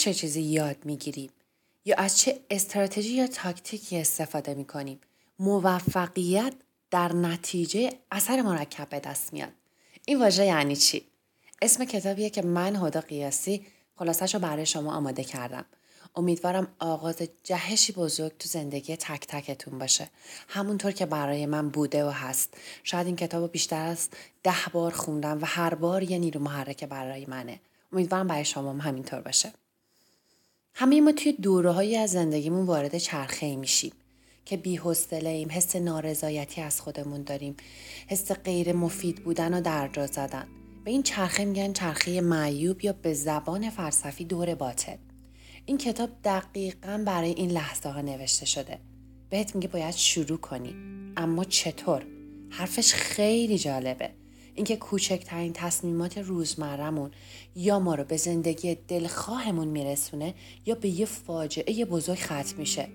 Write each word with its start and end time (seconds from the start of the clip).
چه 0.00 0.14
چیزی 0.14 0.42
یاد 0.42 0.76
می‌گیریم؟ 0.84 1.30
یا 1.84 1.96
از 1.96 2.18
چه 2.18 2.40
استراتژی 2.50 3.12
یا 3.12 3.26
تاکتیکی 3.26 3.98
استفاده 3.98 4.54
می‌کنیم؟ 4.54 5.00
موفقیت 5.38 6.54
در 6.90 7.12
نتیجه 7.12 7.92
اثر 8.10 8.42
مرکب 8.42 8.88
به 8.88 9.00
دست 9.00 9.32
میاد. 9.32 9.52
این 10.06 10.20
واژه 10.20 10.46
یعنی 10.46 10.76
چی؟ 10.76 11.06
اسم 11.62 11.84
کتابیه 11.84 12.30
که 12.30 12.42
من 12.42 12.76
هدا 12.76 13.00
قیاسی 13.00 13.66
خلاصش 13.96 14.34
رو 14.34 14.40
برای 14.40 14.66
شما 14.66 14.94
آماده 14.94 15.24
کردم. 15.24 15.64
امیدوارم 16.16 16.74
آغاز 16.78 17.22
جهشی 17.44 17.92
بزرگ 17.92 18.32
تو 18.38 18.48
زندگی 18.48 18.96
تک 18.96 19.26
تکتون 19.26 19.78
باشه. 19.78 20.10
همونطور 20.48 20.92
که 20.92 21.06
برای 21.06 21.46
من 21.46 21.68
بوده 21.68 22.04
و 22.04 22.10
هست. 22.10 22.54
شاید 22.84 23.06
این 23.06 23.16
کتاب 23.16 23.42
رو 23.42 23.48
بیشتر 23.48 23.86
از 23.86 24.08
ده 24.42 24.68
بار 24.72 24.92
خوندم 24.92 25.42
و 25.42 25.44
هر 25.44 25.74
بار 25.74 26.02
یه 26.02 26.18
نیرو 26.18 26.40
محرک 26.40 26.84
برای 26.84 27.26
منه. 27.26 27.60
امیدوارم 27.92 28.26
برای 28.26 28.44
شما 28.44 28.70
هم 28.70 28.80
همینطور 28.80 29.20
باشه. 29.20 29.52
همه 30.74 31.00
ما 31.00 31.12
توی 31.12 31.32
دوره 31.32 31.98
از 31.98 32.10
زندگیمون 32.10 32.66
وارد 32.66 32.98
چرخه 32.98 33.46
ای 33.46 33.56
میشیم 33.56 33.92
که 34.44 34.56
بی 34.56 34.80
ایم 35.22 35.48
حس 35.50 35.76
نارضایتی 35.76 36.60
از 36.60 36.80
خودمون 36.80 37.22
داریم 37.22 37.56
حس 38.06 38.32
غیر 38.32 38.72
مفید 38.72 39.24
بودن 39.24 39.54
و 39.54 39.60
درجا 39.60 40.06
زدن. 40.06 40.48
به 40.84 40.90
این 40.90 41.02
چرخه 41.02 41.44
میگن 41.44 41.72
چرخه 41.72 42.20
معیوب 42.20 42.84
یا 42.84 42.92
به 42.92 43.14
زبان 43.14 43.70
فلسفی 43.70 44.24
دور 44.24 44.54
باطل. 44.54 44.96
این 45.66 45.78
کتاب 45.78 46.10
دقیقا 46.24 47.02
برای 47.06 47.30
این 47.30 47.50
لحظه 47.50 47.88
ها 47.88 48.00
نوشته 48.00 48.46
شده. 48.46 48.78
بهت 49.30 49.54
میگه 49.54 49.68
باید 49.68 49.94
شروع 49.94 50.38
کنی. 50.38 50.74
اما 51.16 51.44
چطور؟ 51.44 52.06
حرفش 52.50 52.94
خیلی 52.94 53.58
جالبه. 53.58 54.10
اینکه 54.60 54.76
کوچکترین 54.76 55.52
تصمیمات 55.52 56.18
روزمرهمون 56.18 57.10
یا 57.56 57.78
ما 57.78 57.94
رو 57.94 58.04
به 58.04 58.16
زندگی 58.16 58.74
دلخواهمون 58.88 59.68
میرسونه 59.68 60.34
یا 60.66 60.74
به 60.74 60.88
یه 60.88 61.06
فاجعه 61.06 61.84
بزرگ 61.84 62.18
ختم 62.18 62.58
میشه. 62.58 62.88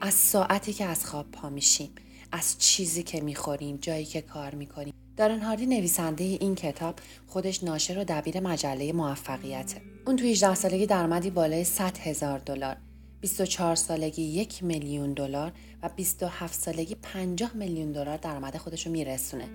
از 0.00 0.14
ساعتی 0.14 0.72
که 0.72 0.84
از 0.84 1.06
خواب 1.06 1.30
پا 1.32 1.50
میشیم 1.50 1.90
از 2.32 2.58
چیزی 2.58 3.02
که 3.02 3.20
می‌خوریم 3.20 3.76
جایی 3.76 4.04
که 4.04 4.20
کار 4.20 4.54
می‌کنیم. 4.54 4.94
دارن 5.16 5.40
هاردی 5.40 5.66
نویسنده 5.66 6.24
این 6.24 6.54
کتاب 6.54 6.94
خودش 7.26 7.64
ناشر 7.64 7.98
و 7.98 8.04
دبیر 8.08 8.40
مجله 8.40 8.92
موفقیته. 8.92 9.82
اون 10.06 10.16
تو 10.16 10.24
18 10.24 10.54
سالگی 10.54 10.86
درآمدی 10.86 11.30
بالای 11.30 11.64
100 11.64 11.98
هزار 11.98 12.38
دلار. 12.38 12.76
24 13.20 13.74
سالگی 13.74 14.22
یک 14.22 14.62
میلیون 14.64 15.12
دلار 15.12 15.52
و 15.82 15.88
27 15.88 16.60
سالگی 16.60 16.94
50 16.94 17.56
میلیون 17.56 17.92
دلار 17.92 18.16
درآمد 18.16 18.56
خودش 18.56 18.86
رو 18.86 18.92
میرسونه. 18.92 19.48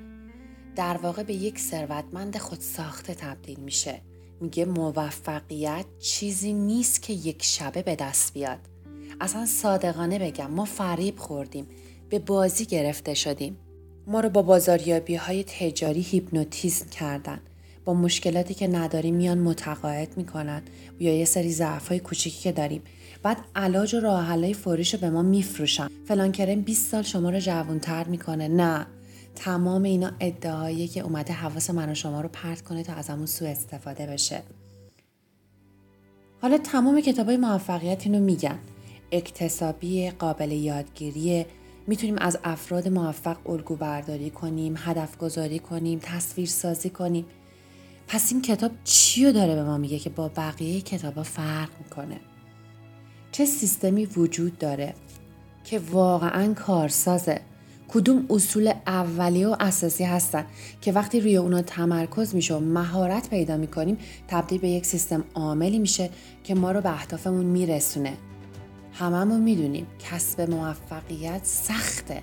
در 0.78 0.98
واقع 0.98 1.24
به 1.24 1.34
یک 1.34 1.60
ثروتمند 1.60 2.38
خود 2.38 2.60
ساخته 2.62 3.14
تبدیل 3.14 3.60
میشه. 3.60 4.02
میگه 4.42 4.66
موفقیت 4.66 5.86
چیزی 6.00 6.54
نیست 6.54 7.02
که 7.02 7.14
یک 7.14 7.44
شبه 7.44 7.82
به 7.82 7.96
دست 7.96 8.34
بیاد. 8.34 8.60
اصلا 9.22 9.46
صادقانه 9.46 10.20
بگم 10.20 10.52
ما 10.52 10.66
فریب 10.66 11.18
خوردیم 11.18 11.68
به 12.10 12.20
بازی 12.20 12.66
گرفته 12.66 13.14
شدیم. 13.14 13.58
ما 14.08 14.20
رو 14.20 14.30
با 14.30 14.42
بازاریابی 14.42 15.16
های 15.16 15.44
تجاری 15.44 16.02
هیپنوتیزم 16.02 16.90
کردن. 16.90 17.40
با 17.86 17.94
مشکلاتی 17.94 18.54
که 18.54 18.68
نداریم 18.68 19.16
میان 19.16 19.38
متقاعد 19.38 20.18
می‌کنن. 20.18 20.62
یا 21.00 21.18
یه 21.18 21.26
سری 21.26 21.52
ضعف 21.52 21.88
های 21.88 22.00
کوچیکی 22.00 22.42
که 22.42 22.52
داریم. 22.52 22.82
بعد 23.24 23.38
علاج 23.56 23.96
و 23.96 24.00
راه 24.00 24.26
حلای 24.26 24.56
رو 24.66 25.00
به 25.02 25.10
ما 25.10 25.22
میفروشن. 25.22 25.88
فلان 26.08 26.32
کرم 26.32 26.62
20 26.62 26.92
سال 26.92 27.04
شما 27.04 27.30
رو 27.30 27.40
جوانتر 27.40 28.04
می‌کنه. 28.04 28.48
نه. 28.48 28.88
تمام 29.38 29.84
اینا 29.84 30.12
ادعاییه 30.20 30.88
که 30.88 31.02
اومده 31.02 31.34
حواس 31.34 31.70
من 31.70 31.90
و 31.90 31.96
شما 31.96 32.22
رو 32.22 32.30
پرت 32.34 32.62
کنه 32.62 32.84
تا 32.84 32.94
از 32.94 33.10
همون 33.10 33.26
سوء 33.26 33.50
استفاده 33.50 34.08
بشه. 34.08 34.44
حالا 36.42 36.58
تمام 36.58 37.02
کتاب 37.02 37.26
های 37.26 37.38
موفقیت 37.38 38.06
اینو 38.06 38.20
میگن. 38.20 38.60
اکتسابی 39.12 40.10
قابل 40.10 40.52
یادگیری 40.52 41.46
می‌تونیم 41.88 42.18
از 42.18 42.40
افراد 42.44 42.88
موفق 42.88 43.50
الگو 43.50 43.76
برداری 43.76 44.30
کنیم 44.30 44.76
هدف 44.78 45.18
گذاری 45.18 45.60
کنیم 45.60 46.00
تصویر 46.02 46.48
سازی 46.48 46.90
کنیم. 46.90 47.26
پس 48.08 48.32
این 48.32 48.42
کتاب 48.42 48.72
چی 48.84 49.26
رو 49.26 49.32
داره 49.32 49.56
به 49.56 49.64
ما 49.64 49.78
میگه 49.78 50.00
که 50.00 50.10
با 50.10 50.28
بقیه 50.28 50.82
کتابا 50.82 51.24
فرق 51.24 51.70
می‌کنه؟ 51.80 52.20
چه 53.32 53.46
سیستمی 53.46 54.06
وجود 54.06 54.58
داره 54.58 54.94
که 55.64 55.80
واقعا 55.80 56.54
کارسازه؟ 56.54 57.42
کدوم 57.88 58.26
اصول 58.30 58.74
اولیه 58.88 59.48
و 59.48 59.56
اساسی 59.60 60.04
هستن 60.04 60.46
که 60.82 60.92
وقتی 60.92 61.20
روی 61.20 61.38
اونا 61.38 61.62
تمرکز 61.62 62.36
میشه 62.36 62.54
و 62.54 62.60
مهارت 62.60 63.30
پیدا 63.30 63.58
می‌کنیم 63.58 63.98
تبدیل 64.28 64.60
به 64.60 64.70
یک 64.70 64.86
سیستم 64.86 65.24
عاملی 65.36 65.80
میشه 65.80 66.10
که 66.44 66.56
ما 66.56 66.72
رو 66.72 66.82
به 66.82 66.90
اهدافمون 66.90 67.46
میرسونه. 67.46 68.14
هممون 68.94 69.42
می‌دونیم 69.42 69.88
کسب 70.00 70.42
موفقیت 70.42 71.42
سخته 71.44 72.22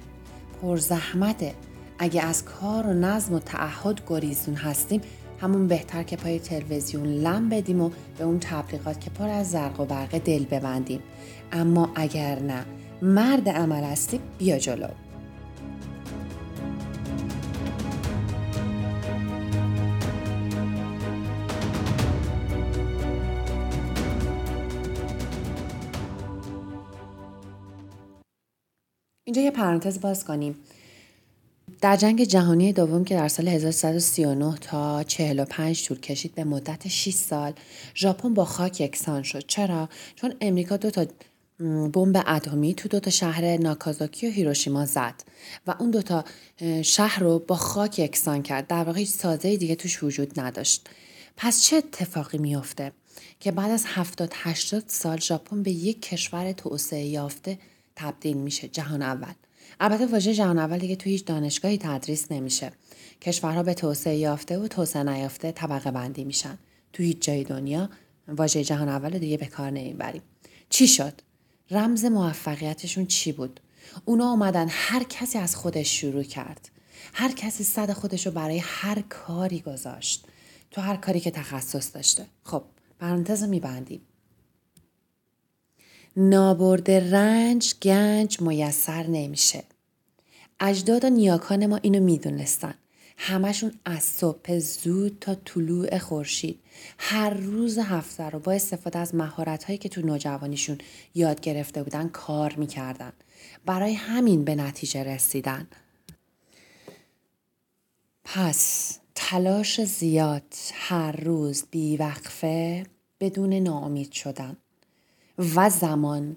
پرزحمته. 0.63 1.55
اگه 1.99 2.23
از 2.23 2.45
کار 2.45 2.87
و 2.87 2.93
نظم 2.93 3.35
و 3.35 3.39
تعهد 3.39 4.01
گریزون 4.07 4.55
هستیم 4.55 5.01
همون 5.41 5.69
بهتر 5.69 6.03
که 6.03 6.17
پای 6.17 6.39
تلویزیون 6.39 7.07
لم 7.07 7.49
بدیم 7.49 7.81
و 7.81 7.91
به 8.19 8.25
اون 8.25 8.39
تبلیغات 8.41 9.01
که 9.01 9.11
پر 9.11 9.29
از 9.29 9.51
زرق 9.51 9.81
و 9.81 9.85
برق 9.85 10.19
دل 10.19 10.45
ببندیم. 10.45 11.01
اما 11.53 11.91
اگر 11.95 12.39
نه 12.39 12.65
مرد 13.03 13.49
عمل 13.49 13.85
هستی 13.85 14.21
بیا 14.39 14.59
جلو. 14.59 14.89
اینجا 29.37 29.45
یه 29.45 29.51
پرانتز 29.51 30.01
باز 30.01 30.25
کنیم. 30.25 30.55
در 31.81 31.97
جنگ 31.97 32.25
جهانی 32.25 32.73
دوم 32.73 33.05
که 33.05 33.15
در 33.15 33.29
سال 33.29 33.49
1339 33.49 34.55
تا 34.61 35.03
45 35.03 35.87
طول 35.87 36.01
کشید 36.01 36.35
به 36.35 36.45
مدت 36.45 36.89
6 36.89 37.15
سال 37.15 37.53
ژاپن 37.95 38.35
با 38.35 38.45
خاک 38.45 38.81
یکسان 38.81 39.23
شد. 39.23 39.47
چرا؟ 39.47 39.89
چون 40.17 40.35
امریکا 40.41 40.77
دو 40.77 40.91
تا 40.91 41.07
بمب 41.93 42.25
اتمی 42.27 42.75
تو 42.75 42.89
دو 42.89 43.01
تا 43.01 43.11
شهر 43.11 43.57
ناکازاکی 43.57 44.29
و 44.29 44.31
هیروشیما 44.31 44.87
زد 44.87 45.15
و 45.67 45.75
اون 45.79 45.91
دو 45.91 46.03
تا 46.03 46.25
شهر 46.83 47.23
رو 47.23 47.39
با 47.39 47.57
خاک 47.57 47.99
یکسان 47.99 48.43
کرد. 48.43 48.67
در 48.67 48.85
واقع 48.85 48.99
هیچ 48.99 49.11
سازه 49.11 49.57
دیگه 49.57 49.75
توش 49.75 50.03
وجود 50.03 50.41
نداشت. 50.41 50.89
پس 51.37 51.63
چه 51.63 51.77
اتفاقی 51.77 52.39
میافته 52.39 52.93
که 53.41 53.53
بعد 53.53 53.71
از 53.71 53.85
70 53.87 54.33
80 54.35 54.85
سال 54.87 55.21
ژاپن 55.21 55.63
به 55.63 55.71
یک 55.71 56.03
کشور 56.03 56.53
توسعه 56.53 57.05
یافته 57.05 57.59
تبدیل 57.97 58.37
میشه. 58.37 58.69
جهان 58.69 59.03
اول. 59.03 59.33
البته 59.81 60.07
واژه 60.07 60.35
جهان 60.35 60.59
اول 60.59 60.79
دیگه 60.79 60.97
توی 60.97 61.13
هیچ 61.13 61.25
دانشگاهی 61.25 61.79
تدریس 61.79 62.33
نمیشه. 62.33 62.73
کشورها 63.23 63.63
به 63.63 63.75
توسعه 63.75 64.17
یافته 64.17 64.59
و 64.59 64.69
توسعه 64.69 65.03
نیافته 65.03 65.53
طبقه 65.53 65.91
بندی 65.91 66.25
میشن. 66.25 66.59
تو 66.93 67.03
هیچ 67.03 67.21
جای 67.21 67.45
دنیا 67.45 67.91
واژه 68.29 68.65
جهان 68.65 68.89
اول 68.89 69.19
دیگه 69.19 69.37
به 69.37 69.47
کار 69.47 69.71
نمی‌بریم. 69.71 70.23
چی 70.71 70.87
شد؟ 70.87 71.21
رمز 71.71 72.05
موفقیتشون 72.05 73.07
چی 73.07 73.33
بود؟ 73.33 73.61
اونا 74.05 74.31
اومدن 74.31 74.67
هر 74.71 75.03
کسی 75.03 75.39
از 75.39 75.57
خودش 75.57 76.01
شروع 76.01 76.23
کرد. 76.23 76.69
هر 77.13 77.33
کسی 77.33 77.65
صد 77.65 77.93
خودش 77.93 78.27
رو 78.27 78.33
برای 78.33 78.59
هر 78.59 79.01
کاری 79.09 79.61
گذاشت. 79.61 80.27
تو 80.71 80.81
هر 80.81 80.97
کاری 80.97 81.21
که 81.21 81.31
تخصص 81.31 81.95
داشته. 81.95 82.27
خب 82.43 82.65
پرانتز 83.01 83.43
میبندیم. 83.43 84.01
نابرد 86.17 86.91
رنج 86.91 87.75
گنج 87.83 88.41
میسر 88.41 89.07
نمیشه. 89.07 89.65
اجداد 90.61 91.05
و 91.05 91.11
نیاکان 91.11 91.67
ما 91.67 91.77
اینو 91.77 92.01
می‌دونستن. 92.01 92.75
همشون 93.17 93.73
از 93.85 94.03
صبح 94.03 94.59
زود 94.59 95.19
تا 95.21 95.35
طلوع 95.35 95.99
خورشید. 95.99 96.61
هر 96.99 97.31
روز 97.31 97.79
هفته 97.79 98.31
رو 98.31 98.39
با 98.39 98.53
استفاده 98.53 98.99
از 98.99 99.15
مهارت 99.15 99.65
هایی 99.65 99.79
که 99.79 99.89
تو 99.89 100.01
نوجوانیشون 100.01 100.79
یاد 101.15 101.41
گرفته 101.41 101.83
بودن 101.83 102.09
کار 102.09 102.55
می‌کردن. 102.55 103.13
برای 103.67 103.95
همین 103.95 104.45
به 104.45 104.55
نتیجه 104.55 105.05
رسیدن. 105.05 105.69
پس 108.25 108.99
تلاش 109.15 109.85
زیاد 109.85 110.55
هر 110.73 111.13
روز 111.13 111.65
بیوقفه 111.71 112.87
بدون 113.21 113.53
ناامید 113.55 114.13
شدن. 114.13 114.57
و 115.39 115.71
زمان. 115.71 116.37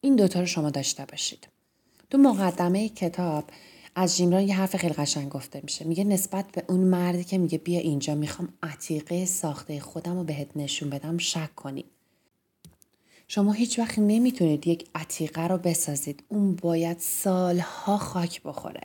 این 0.00 0.16
دوتا 0.16 0.40
رو 0.40 0.46
شما 0.46 0.70
داشته 0.70 1.04
باشید. 1.04 1.48
تو 2.10 2.18
مقدمه 2.18 2.88
کتاب 2.88 3.44
از 3.94 4.16
جیمران 4.16 4.42
یه 4.42 4.56
حرف 4.56 4.76
خیلی 4.76 4.94
قشنگ 4.94 5.28
گفته 5.28 5.60
میشه. 5.64 5.84
میگه 5.84 6.04
نسبت 6.04 6.52
به 6.52 6.64
اون 6.68 6.80
مردی 6.80 7.24
که 7.24 7.38
میگه 7.38 7.58
بیا 7.58 7.80
اینجا 7.80 8.14
می‌خوام 8.14 8.52
عتیقه 8.62 9.24
ساخته 9.24 9.80
خودم 9.80 10.16
رو 10.16 10.24
بهت 10.24 10.56
نشون 10.56 10.90
بدم 10.90 11.18
شک 11.18 11.54
کنی. 11.54 11.84
شما 13.28 13.52
هیچ 13.52 13.78
وقت 13.78 13.98
نمی‌تونید 13.98 14.66
یک 14.66 14.88
عتیقه 14.94 15.46
رو 15.46 15.58
بسازید. 15.58 16.24
اون 16.28 16.54
باید 16.56 16.98
سالها 16.98 17.98
خاک 17.98 18.42
بخوره. 18.42 18.80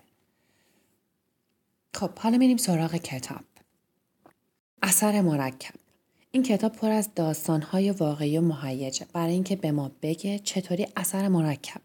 خب 1.93 2.19
حالا 2.19 2.37
میریم 2.37 2.57
سراغ 2.57 2.95
کتاب. 2.95 3.43
اثر 4.83 5.21
مرکب. 5.21 5.80
این 6.33 6.43
کتاب 6.43 6.71
پر 6.71 6.91
از 6.91 7.09
داستانهای 7.15 7.91
واقعی 7.91 8.37
و 8.37 8.41
مهیجه 8.41 9.05
برای 9.13 9.33
اینکه 9.33 9.55
به 9.55 9.71
ما 9.71 9.91
بگه 10.01 10.39
چطوری 10.39 10.87
اثر 10.95 11.27
مرکب 11.27 11.81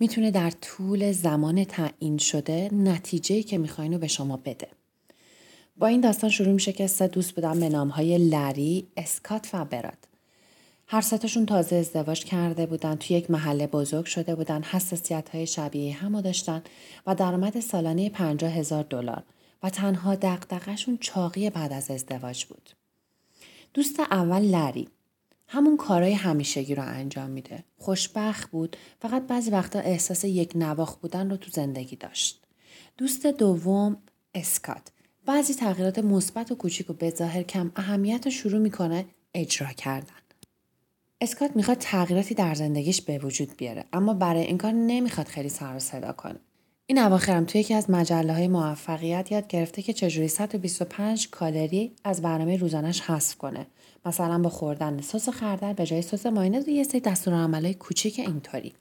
می‌تونه 0.00 0.30
در 0.30 0.50
طول 0.50 1.12
زمان 1.12 1.64
تعیین 1.64 2.18
شده 2.18 2.70
نتیجه 2.72 3.42
که 3.42 3.58
می‌خواین 3.58 3.92
رو 3.92 3.98
به 3.98 4.06
شما 4.06 4.36
بده. 4.36 4.68
با 5.76 5.86
این 5.86 6.00
داستان 6.00 6.30
شروع 6.30 6.52
میشه 6.52 6.72
که 6.72 6.86
سه 6.86 7.08
دوست 7.08 7.32
بودن 7.32 7.60
به 7.60 7.68
نامهای 7.68 8.18
لری، 8.18 8.86
اسکات 8.96 9.50
و 9.52 9.64
براد. 9.64 10.08
هر 10.86 11.00
ستاشون 11.00 11.46
تازه 11.46 11.76
ازدواج 11.76 12.24
کرده 12.24 12.66
بودن 12.66 12.94
توی 12.94 13.16
یک 13.16 13.30
محله 13.30 13.66
بزرگ 13.66 14.04
شده 14.04 14.34
بودن 14.34 14.62
حساسیت 14.62 15.28
های 15.28 15.46
شبیه 15.46 15.94
هم 15.94 16.20
داشتن 16.20 16.62
و 17.06 17.14
درآمد 17.14 17.60
سالانه 17.60 18.10
50 18.10 18.52
هزار 18.52 18.82
دلار 18.82 19.22
و 19.62 19.70
تنها 19.70 20.14
دقدقشون 20.14 20.98
چاقی 21.00 21.50
بعد 21.50 21.72
از 21.72 21.90
ازدواج 21.90 22.44
بود. 22.44 22.70
دوست 23.76 24.00
اول 24.00 24.42
لری 24.42 24.88
همون 25.48 25.76
کارهای 25.76 26.12
همیشگی 26.12 26.74
رو 26.74 26.82
انجام 26.82 27.30
میده. 27.30 27.64
خوشبخت 27.78 28.50
بود 28.50 28.76
فقط 29.02 29.26
بعضی 29.26 29.50
وقتا 29.50 29.78
احساس 29.78 30.24
یک 30.24 30.52
نواخ 30.54 30.96
بودن 30.96 31.30
رو 31.30 31.36
تو 31.36 31.50
زندگی 31.50 31.96
داشت. 31.96 32.42
دوست 32.96 33.26
دوم 33.26 33.96
اسکات 34.34 34.82
بعضی 35.26 35.54
تغییرات 35.54 35.98
مثبت 35.98 36.52
و 36.52 36.54
کوچیک 36.54 36.90
و 36.90 36.92
به 36.92 37.10
ظاهر 37.10 37.42
کم 37.42 37.72
اهمیت 37.76 38.24
رو 38.24 38.30
شروع 38.30 38.60
می‌کنه 38.60 39.06
اجرا 39.34 39.68
کردن. 39.68 40.22
اسکات 41.20 41.56
می‌خواد 41.56 41.78
تغییراتی 41.78 42.34
در 42.34 42.54
زندگیش 42.54 43.02
به 43.02 43.18
وجود 43.18 43.56
بیاره 43.56 43.84
اما 43.92 44.14
برای 44.14 44.42
این 44.42 44.58
کار 44.58 44.72
نمی‌خواد 44.72 45.26
خیلی 45.26 45.48
سر 45.48 45.76
و 45.76 45.78
صدا 45.78 46.12
کنه. 46.12 46.38
این 46.88 46.98
اواخرم 46.98 47.44
توی 47.44 47.60
یکی 47.60 47.74
از 47.74 47.90
مجله 47.90 48.32
های 48.32 48.48
موفقیت 48.48 49.32
یاد 49.32 49.46
گرفته 49.48 49.82
که 49.82 49.92
چجوری 49.92 50.28
125 50.28 51.30
کالری 51.30 51.92
از 52.04 52.22
برنامه 52.22 52.56
روزانش 52.56 53.00
حذف 53.00 53.36
کنه. 53.36 53.66
مثلا 54.04 54.38
با 54.38 54.48
خوردن 54.48 55.00
سس 55.00 55.28
خردل 55.28 55.72
به 55.72 55.86
جای 55.86 56.02
سس 56.02 56.26
مایونز 56.26 56.68
یه 56.68 56.84
سری 56.84 57.00
دستورالعملای 57.00 57.74
کوچیک 57.74 58.18
اینطوری. 58.18 58.72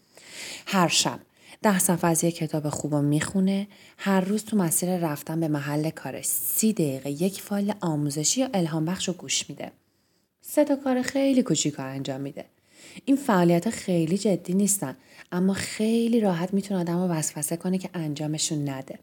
هر 0.65 0.87
شب 0.87 1.19
ده 1.61 1.79
صفحه 1.79 2.09
از 2.09 2.23
یک 2.23 2.35
کتاب 2.35 2.69
خوب 2.69 2.95
رو 2.95 3.01
می‌خونه 3.01 3.67
هر 3.97 4.21
روز 4.21 4.45
تو 4.45 4.57
مسیر 4.57 4.97
رفتن 4.97 5.39
به 5.39 5.47
محل 5.47 5.89
کارش 5.89 6.25
سی 6.25 6.73
دقیقه 6.73 7.09
یک 7.09 7.41
فایل 7.41 7.73
آموزشی 7.81 8.41
یا 8.41 8.49
الهام 8.53 8.85
بخش 8.85 9.07
رو 9.07 9.13
گوش 9.13 9.49
میده 9.49 9.71
سه 10.41 10.65
تا 10.65 10.75
کار 10.75 11.01
خیلی 11.01 11.43
کوچیک 11.43 11.79
انجام 11.79 12.21
میده 12.21 12.45
این 13.05 13.17
فعالیت 13.17 13.69
خیلی 13.69 14.17
جدی 14.17 14.53
نیستن 14.53 14.95
اما 15.31 15.53
خیلی 15.53 16.19
راحت 16.19 16.53
می‌تونه 16.53 16.79
آدم 16.79 17.01
رو 17.01 17.07
وسوسه 17.07 17.57
کنه 17.57 17.77
که 17.77 17.89
انجامشون 17.93 18.69
نده. 18.69 18.99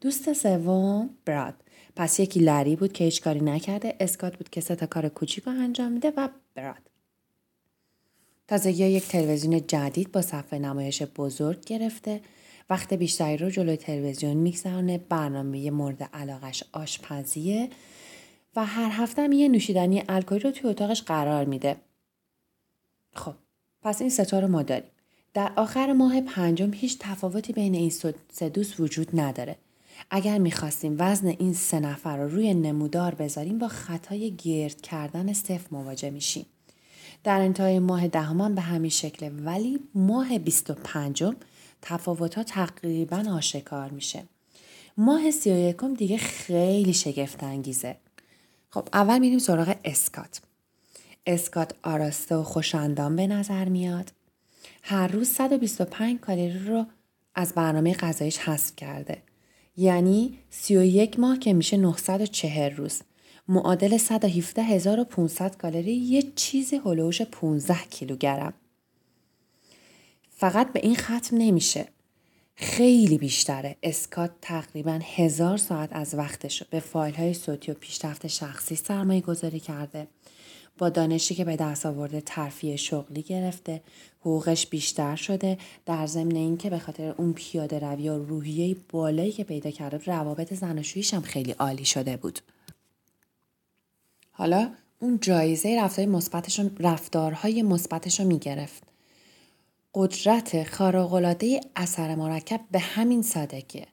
دوست 0.00 0.32
سوم 0.32 1.10
براد. 1.24 1.54
پس 1.96 2.20
یکی 2.20 2.40
لری 2.40 2.76
بود 2.76 2.92
که 2.92 3.04
هیچ 3.04 3.22
کاری 3.22 3.40
نکرده 3.40 3.96
اسکات 4.00 4.36
بود 4.36 4.50
که 4.50 4.60
سه 4.60 4.76
تا 4.76 4.86
کار 4.86 5.08
کوچیک 5.08 5.44
رو 5.44 5.52
انجام 5.52 5.92
میده 5.92 6.12
و 6.16 6.28
براد. 6.54 6.90
تازگی 8.48 8.84
یک 8.84 9.08
تلویزیون 9.08 9.66
جدید 9.66 10.12
با 10.12 10.22
صفحه 10.22 10.58
نمایش 10.58 11.02
بزرگ 11.02 11.64
گرفته. 11.64 12.20
وقت 12.70 12.94
بیشتری 12.94 13.36
رو 13.36 13.50
جلوی 13.50 13.76
تلویزیون 13.76 14.36
میگذرانه 14.36 14.98
برنامه 14.98 15.70
مورد 15.70 16.02
علاقش 16.02 16.64
آشپزیه 16.72 17.70
و 18.56 18.64
هر 18.64 18.90
هفته 18.90 19.22
هم 19.22 19.32
یه 19.32 19.48
نوشیدنی 19.48 20.02
الکلی 20.08 20.38
رو 20.38 20.50
توی 20.50 20.70
اتاقش 20.70 21.02
قرار 21.02 21.44
میده. 21.44 21.76
خب 23.14 23.34
پس 23.82 24.00
این 24.00 24.10
ستا 24.10 24.40
رو 24.40 24.48
ما 24.48 24.62
داریم 24.62 24.90
در 25.34 25.52
آخر 25.56 25.92
ماه 25.92 26.20
پنجم 26.20 26.74
هیچ 26.74 26.96
تفاوتی 27.00 27.52
بین 27.52 27.74
این 27.74 27.90
سه 28.32 28.48
دوست 28.48 28.80
وجود 28.80 29.20
نداره 29.20 29.56
اگر 30.10 30.38
می‌خواستیم 30.38 30.96
وزن 30.98 31.26
این 31.28 31.52
سه 31.52 31.80
نفر 31.80 32.16
رو 32.16 32.28
روی 32.28 32.54
نمودار 32.54 33.14
بذاریم 33.14 33.58
با 33.58 33.68
خطای 33.68 34.30
گرد 34.30 34.80
کردن 34.80 35.32
صفر 35.32 35.66
مواجه 35.70 36.10
میشیم 36.10 36.46
در 37.24 37.40
انتهای 37.40 37.78
ماه 37.78 38.08
دهمان 38.08 38.54
به 38.54 38.60
همین 38.60 38.90
شکله 38.90 39.30
ولی 39.30 39.80
ماه 39.94 40.38
25 40.38 41.24
تفاوت 41.82 42.34
ها 42.34 42.42
تقریبا 42.42 43.24
آشکار 43.32 43.90
میشه. 43.90 44.22
ماه 44.96 45.30
سی 45.30 45.50
یکم 45.50 45.94
دیگه 45.94 46.16
خیلی 46.16 46.92
شگفت 46.92 47.42
انگیزه. 47.42 47.96
خب 48.70 48.88
اول 48.92 49.18
میریم 49.18 49.38
سراغ 49.38 49.74
اسکات. 49.84 50.40
اسکات 51.26 51.74
آراسته 51.82 52.36
و 52.36 52.42
خوشندان 52.42 53.16
به 53.16 53.26
نظر 53.26 53.64
میاد. 53.64 54.12
هر 54.82 55.08
روز 55.08 55.28
125 55.28 56.20
کالری 56.20 56.58
رو 56.58 56.86
از 57.34 57.52
برنامه 57.52 57.94
غذایش 57.94 58.38
حذف 58.38 58.76
کرده. 58.76 59.22
یعنی 59.76 60.38
31 60.50 61.20
ماه 61.20 61.38
که 61.38 61.52
میشه 61.52 61.76
940 61.76 62.76
روز. 62.76 63.00
معادل 63.48 63.96
117500 63.96 65.56
کالری 65.56 65.94
یه 65.94 66.22
چیز 66.36 66.74
هلوش 66.74 67.22
15 67.22 67.78
کیلوگرم. 67.90 68.54
فقط 70.30 70.72
به 70.72 70.80
این 70.82 70.96
ختم 70.96 71.36
نمیشه. 71.36 71.88
خیلی 72.54 73.18
بیشتره. 73.18 73.76
اسکات 73.82 74.30
تقریبا 74.40 75.00
هزار 75.16 75.56
ساعت 75.56 75.88
از 75.92 76.14
وقتش 76.14 76.62
به 76.62 76.80
فایل 76.80 77.14
های 77.14 77.34
صوتی 77.34 77.70
و 77.70 77.74
پیشرفت 77.74 78.26
شخصی 78.26 78.76
سرمایه 78.76 79.20
گذاری 79.20 79.60
کرده. 79.60 80.08
با 80.78 80.88
دانشی 80.88 81.34
که 81.34 81.44
به 81.44 81.56
دست 81.56 81.86
آورده 81.86 82.20
ترفیع 82.20 82.76
شغلی 82.76 83.22
گرفته 83.22 83.82
حقوقش 84.20 84.66
بیشتر 84.66 85.16
شده 85.16 85.58
در 85.86 86.06
ضمن 86.06 86.36
اینکه 86.36 86.70
به 86.70 86.78
خاطر 86.78 87.14
اون 87.18 87.32
پیاده 87.32 87.78
روی 87.78 88.08
و 88.08 88.24
روحیه 88.24 88.76
بالایی 88.88 89.32
که 89.32 89.44
پیدا 89.44 89.70
کرده 89.70 90.00
روابط 90.06 90.54
زناشوییش 90.54 91.14
هم 91.14 91.22
خیلی 91.22 91.52
عالی 91.52 91.84
شده 91.84 92.16
بود. 92.16 92.38
حالا 94.32 94.70
اون 94.98 95.18
جایزه 95.20 95.80
رفتارهای 95.80 96.06
مثبتش 96.06 96.60
رفتارهای 96.80 97.62
مثبتش 97.62 98.20
رو 98.20 98.26
می‌گرفت. 98.26 98.82
قدرت 99.94 100.64
خارق‌العاده 100.64 101.60
اثر 101.76 102.14
مرکب 102.14 102.60
به 102.70 102.78
همین 102.78 103.22
سادگیه. 103.22 103.86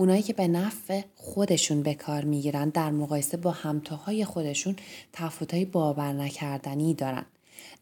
اونایی 0.00 0.22
که 0.22 0.32
به 0.32 0.48
نفع 0.48 1.02
خودشون 1.14 1.82
به 1.82 1.94
کار 1.94 2.24
می‌گیرن 2.24 2.68
در 2.68 2.90
مقایسه 2.90 3.36
با 3.36 3.50
همتاهای 3.50 4.24
خودشون 4.24 4.76
تفاوت‌های 5.12 5.64
باور 5.64 6.12
نکردنی 6.12 6.94
دارن. 6.94 7.24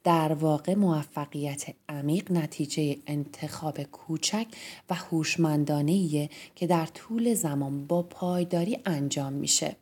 در 0.04 0.32
واقع 0.32 0.74
موفقیت 0.74 1.64
عمیق 1.88 2.32
نتیجه 2.32 2.96
انتخاب 3.06 3.82
کوچک 3.82 4.46
و 4.90 4.94
هوشمندانه 4.94 6.28
که 6.54 6.66
در 6.66 6.86
طول 6.86 7.34
زمان 7.34 7.86
با 7.86 8.02
پایداری 8.02 8.78
انجام 8.86 9.32
میشه. 9.32 9.76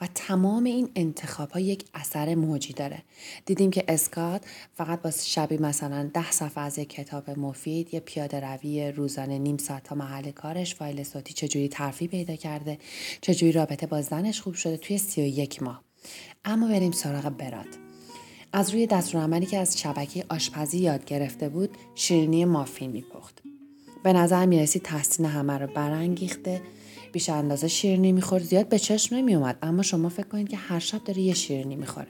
و 0.00 0.08
تمام 0.14 0.64
این 0.64 0.90
انتخاب 0.94 1.50
ها 1.50 1.60
یک 1.60 1.84
اثر 1.94 2.34
موجی 2.34 2.72
داره. 2.72 3.02
دیدیم 3.46 3.70
که 3.70 3.84
اسکات 3.88 4.44
فقط 4.74 5.02
با 5.02 5.10
شبی 5.10 5.58
مثلا 5.58 6.10
ده 6.14 6.30
صفحه 6.30 6.64
از 6.64 6.78
یک 6.78 6.88
کتاب 6.88 7.30
مفید 7.30 7.94
یه 7.94 8.00
پیاده 8.00 8.40
روی 8.40 8.92
روزانه 8.92 9.38
نیم 9.38 9.56
ساعت 9.56 9.84
تا 9.84 9.94
محل 9.94 10.30
کارش 10.30 10.74
فایل 10.74 11.02
صوتی 11.02 11.34
چجوری 11.34 11.68
ترفی 11.68 12.08
پیدا 12.08 12.36
کرده 12.36 12.78
چجوری 13.20 13.52
رابطه 13.52 13.86
با 13.86 14.02
زنش 14.02 14.40
خوب 14.40 14.54
شده 14.54 14.76
توی 14.76 14.98
سی 14.98 15.22
و 15.22 15.24
یک 15.24 15.62
ماه. 15.62 15.82
اما 16.44 16.68
بریم 16.68 16.92
سراغ 16.92 17.28
براد 17.28 17.66
از 18.52 18.70
روی 18.70 18.86
دستورالعملی 18.86 19.46
که 19.46 19.58
از 19.58 19.80
شبکه 19.80 20.24
آشپزی 20.28 20.78
یاد 20.78 21.04
گرفته 21.04 21.48
بود 21.48 21.70
شیرینی 21.94 22.44
مافین 22.44 22.90
میپخت. 22.90 23.42
به 24.04 24.12
نظر 24.12 24.46
می‌رسید 24.46 24.82
تحسین 24.82 25.26
همه 25.26 25.58
رو 25.58 25.66
برانگیخته 25.66 26.62
بیش 27.12 27.28
اندازه 27.28 27.68
شیرینی 27.68 28.12
می‌خورد 28.12 28.42
زیاد 28.42 28.68
به 28.68 28.78
چشم 28.78 29.16
نمیومد 29.16 29.58
اما 29.62 29.82
شما 29.82 30.08
فکر 30.08 30.28
کنید 30.28 30.48
که 30.48 30.56
هر 30.56 30.78
شب 30.78 31.04
داره 31.04 31.20
یه 31.20 31.34
شیرینی 31.34 31.76
می‌خوره. 31.76 32.08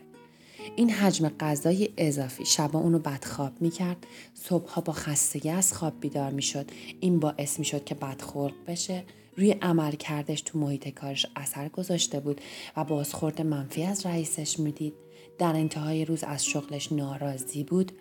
این 0.76 0.90
حجم 0.90 1.28
غذای 1.28 1.88
اضافی 1.96 2.44
شبا 2.44 2.78
اونو 2.78 2.98
بدخواب 2.98 3.52
می‌کرد. 3.60 4.06
صبحها 4.34 4.80
با 4.80 4.92
خستگی 4.92 5.50
از 5.50 5.72
خواب 5.72 6.00
بیدار 6.00 6.30
می‌شد. 6.30 6.70
این 7.00 7.20
باعث 7.20 7.58
می‌شد 7.58 7.84
که 7.84 7.94
بدخلق 7.94 8.54
بشه. 8.66 9.04
روی 9.36 9.50
عمل 9.50 9.92
کردش 9.92 10.40
تو 10.40 10.58
محیط 10.58 10.88
کارش 10.88 11.26
اثر 11.36 11.68
گذاشته 11.68 12.20
بود 12.20 12.40
و 12.76 12.84
بازخورد 12.84 13.42
منفی 13.42 13.82
از 13.82 14.06
رئیسش 14.06 14.58
می‌دید. 14.58 14.94
در 15.38 15.52
انتهای 15.52 16.04
روز 16.04 16.24
از 16.24 16.44
شغلش 16.44 16.92
ناراضی 16.92 17.64
بود. 17.64 17.92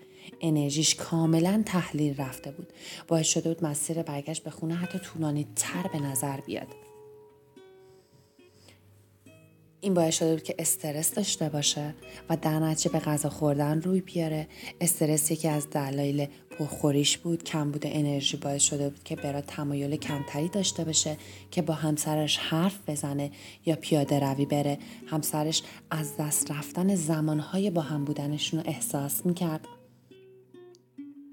انرژیش 0.42 0.96
کاملا 0.96 1.64
تحلیل 1.66 2.18
رفته 2.18 2.52
بود. 2.52 2.74
باعث 3.08 3.28
شده 3.28 3.54
بود 3.54 3.64
مسیر 3.66 4.04
برگشت 4.04 4.44
به 4.44 4.50
خونه 4.50 4.76
حتی 4.76 5.00
طولانی 5.00 5.48
تر 5.56 5.88
به 5.94 6.00
نظر 6.00 6.42
بیاد. 6.42 6.68
این 9.86 9.94
باعث 9.94 10.18
شده 10.18 10.32
بود 10.32 10.44
که 10.44 10.56
استرس 10.60 11.14
داشته 11.14 11.50
باشه 11.50 11.96
و 12.30 12.38
در 12.38 12.60
نتیجه 12.60 12.92
به 12.92 13.00
غذا 13.00 13.30
خوردن 13.30 13.82
روی 13.82 14.02
بیاره. 14.02 14.48
استرس 14.82 15.32
که 15.32 15.50
از 15.50 15.70
دلایل 15.70 16.28
پرخوریش 16.60 17.18
بود. 17.18 17.44
کم 17.44 17.72
بوده 17.72 17.90
انرژی 17.94 18.38
باعث 18.38 18.62
شده 18.62 18.90
بود 18.90 19.04
که 19.04 19.16
برای 19.16 19.42
تمایل 19.42 19.96
کمتری 19.96 20.48
داشته 20.48 20.84
باشه 20.84 21.18
که 21.52 21.62
با 21.62 21.74
همسرش 21.74 22.38
حرف 22.38 22.80
بزنه 22.88 23.32
یا 23.66 23.76
پیاده 23.76 24.20
روی 24.20 24.46
بره. 24.46 24.78
همسرش 25.08 25.64
از 25.92 26.18
دست 26.18 26.52
رفتن 26.52 26.96
زمانهای 26.96 27.70
با 27.70 27.82
هم 27.82 28.06
بودنشون 28.06 28.60
رو 28.60 28.66
احساس 28.70 29.26
می‌کرد. 29.26 29.68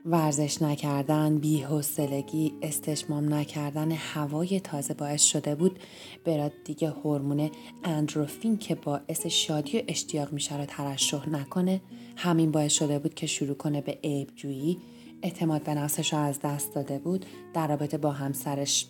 ورزش 0.04 0.62
نکردن، 0.62 1.38
بی‌حوصلگی، 1.38 2.54
استشمام 2.62 3.35
نکردن 3.35 3.92
هوای 3.92 4.61
تازه 4.61 4.94
باعث 4.94 5.23
شده 5.23 5.54
بود 5.54 5.78
براد 6.25 6.52
دیگه 6.64 6.90
هورمون 6.90 7.50
اندروفین 7.85 8.59
که 8.59 8.75
باعث 8.75 9.26
شادی 9.26 9.78
و 9.78 9.82
اشتیاق 9.88 10.32
میشه 10.32 10.56
رو 10.59 10.64
ترشح 10.64 11.28
نکنه 11.28 11.80
همین 12.16 12.50
باعث 12.50 12.73
شده 12.73 12.99
بود 12.99 13.14
که 13.14 13.26
شروع 13.26 13.54
کنه 13.54 13.80
به 13.80 13.99
عیب 14.04 14.28
جویی 14.37 14.78
اعتماد 15.23 15.62
به 15.62 15.75
نفسش 15.75 16.12
رو 16.12 16.18
از 16.18 16.40
دست 16.40 16.75
داده 16.75 16.99
بود 16.99 17.26
در 17.54 17.68
رابطه 17.68 17.99
با 17.99 18.11
همسرش. 18.11 18.87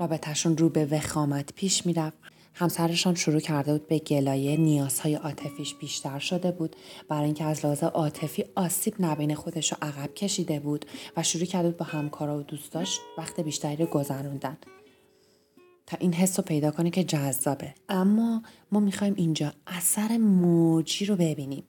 رابطهشون 0.00 0.56
رو 0.56 0.68
به 0.68 0.84
وخامت 0.84 1.52
پیش 1.54 1.86
می‌رفت. 1.86 2.18
همسرشان 2.58 3.14
شروع 3.14 3.40
کرده 3.40 3.72
بود 3.72 3.88
به 3.88 3.98
گلایه 3.98 4.56
نیازهای 4.56 5.14
عاطفیش 5.14 5.74
بیشتر 5.74 6.18
شده 6.18 6.52
بود. 6.52 6.76
برای 7.08 7.24
اینکه 7.24 7.44
از 7.44 7.64
لحاظ 7.64 7.82
عاطفی 7.82 8.44
آسیب 8.54 8.94
نبین 9.00 9.34
خودش 9.34 9.72
رو 9.72 9.78
عقب 9.82 10.14
کشیده 10.14 10.60
بود 10.60 10.86
و 11.16 11.22
شروع 11.22 11.44
کرده 11.44 11.68
بود 11.68 11.76
با 11.76 11.86
همکارا 11.86 12.38
و 12.38 12.42
دوستاش 12.42 12.98
وقت 13.18 13.40
بیشتری 13.40 13.76
رو 13.76 13.86
گذروندن. 13.86 14.56
تا 15.86 15.96
این 16.00 16.12
حس 16.12 16.38
رو 16.38 16.44
پیدا 16.44 16.70
کنه 16.70 16.90
که 16.90 17.04
جذابه. 17.04 17.74
اما 17.88 18.42
ما 18.72 18.80
می‌خوایم 18.80 19.14
اینجا 19.16 19.52
اثر 19.66 20.16
موجی 20.16 21.04
رو 21.04 21.16
ببینیم. 21.16 21.64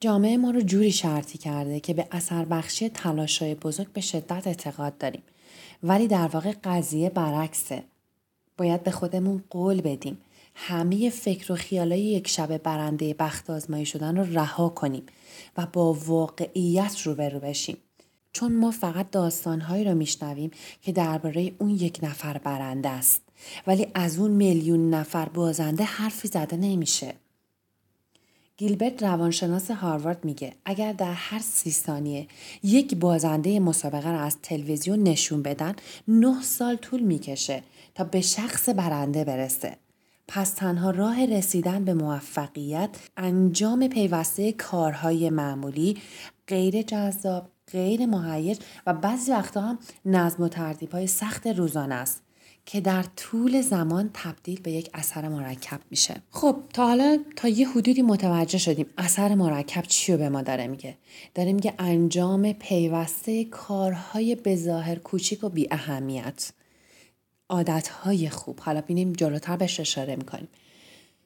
جامعه 0.00 0.36
ما 0.36 0.50
رو 0.50 0.60
جوری 0.60 0.92
شرطی 0.92 1.38
کرده 1.38 1.80
که 1.80 1.94
به 1.94 2.08
اثر 2.10 2.44
بخشی 2.44 2.88
تلاشای 2.88 3.54
بزرگ 3.54 3.92
به 3.92 4.00
شدت 4.00 4.46
اعتقاد 4.46 4.98
داریم. 4.98 5.22
ولی 5.82 6.08
در 6.08 6.28
واقع 6.28 6.52
قضیه 6.64 7.10
برعکسه. 7.10 7.84
باید 8.60 8.82
به 8.82 8.90
خودمون 8.90 9.44
قول 9.50 9.80
بدیم. 9.80 10.18
همه 10.54 11.10
فکر 11.10 11.52
و 11.52 11.56
خیالای 11.56 12.00
یک 12.00 12.28
شب 12.28 12.56
برنده 12.56 13.14
بخت 13.14 13.50
آزمایی 13.50 13.86
شدن 13.86 14.16
رو 14.16 14.38
رها 14.38 14.68
کنیم 14.68 15.02
و 15.56 15.66
با 15.72 15.92
واقعیت 15.92 17.02
روبرو 17.04 17.40
بشیم. 17.40 17.76
چون 18.32 18.56
ما 18.56 18.70
فقط 18.70 19.10
داستانهایی 19.10 19.84
رو 19.84 19.94
میشنویم 19.94 20.50
که 20.82 20.92
درباره 20.92 21.52
اون 21.58 21.70
یک 21.70 21.98
نفر 22.02 22.38
برنده 22.38 22.88
است. 22.88 23.22
ولی 23.66 23.86
از 23.94 24.18
اون 24.18 24.30
میلیون 24.30 24.94
نفر 24.94 25.28
بازنده 25.28 25.84
حرفی 25.84 26.28
زده 26.28 26.56
نمیشه. 26.56 27.14
گیلبرت 28.56 29.02
روانشناس 29.02 29.70
هاروارد 29.70 30.24
میگه 30.24 30.52
اگر 30.64 30.92
در 30.92 31.12
هر 31.12 31.38
سی 31.38 31.70
ثانیه 31.70 32.26
یک 32.62 32.94
بازنده 32.94 33.60
مسابقه 33.60 34.12
را 34.12 34.20
از 34.20 34.36
تلویزیون 34.42 35.02
نشون 35.02 35.42
بدن 35.42 35.74
نه 36.08 36.42
سال 36.42 36.76
طول 36.76 37.00
می‌کشه. 37.00 37.62
تا 37.94 38.04
به 38.04 38.20
شخص 38.20 38.68
برنده 38.68 39.24
برسه. 39.24 39.76
پس 40.28 40.50
تنها 40.50 40.90
راه 40.90 41.26
رسیدن 41.26 41.84
به 41.84 41.94
موفقیت 41.94 42.90
انجام 43.16 43.88
پیوسته 43.88 44.52
کارهای 44.52 45.30
معمولی 45.30 45.98
غیر 46.48 46.82
جذاب، 46.82 47.48
غیر 47.72 48.06
مهیج 48.06 48.58
و 48.86 48.94
بعضی 48.94 49.32
وقتا 49.32 49.60
هم 49.60 49.78
نظم 50.04 50.42
و 50.42 50.48
ترتیب 50.48 50.92
های 50.92 51.06
سخت 51.06 51.46
روزانه 51.46 51.94
است. 51.94 52.22
که 52.66 52.80
در 52.80 53.04
طول 53.16 53.60
زمان 53.60 54.10
تبدیل 54.14 54.60
به 54.60 54.72
یک 54.72 54.90
اثر 54.94 55.28
مرکب 55.28 55.80
میشه 55.90 56.14
خب 56.30 56.56
تا 56.72 56.86
حالا 56.86 57.18
تا 57.36 57.48
یه 57.48 57.68
حدودی 57.68 58.02
متوجه 58.02 58.58
شدیم 58.58 58.86
اثر 58.98 59.34
مرکب 59.34 59.82
چی 59.82 60.12
رو 60.12 60.18
به 60.18 60.28
ما 60.28 60.42
داره 60.42 60.66
میگه 60.66 60.96
داره 61.34 61.52
میگه 61.52 61.74
انجام 61.78 62.52
پیوسته 62.52 63.44
کارهای 63.44 64.34
بظاهر 64.34 64.98
کوچیک 64.98 65.44
و 65.44 65.48
بی 65.48 65.68
اهمیت 65.70 66.52
عادتهای 67.50 68.30
خوب. 68.30 68.58
حالا 68.60 68.80
بینیم 68.80 69.12
جلوتر 69.12 69.56
بهش 69.56 69.80
اشاره 69.80 70.16
می‌کنیم. 70.16 70.48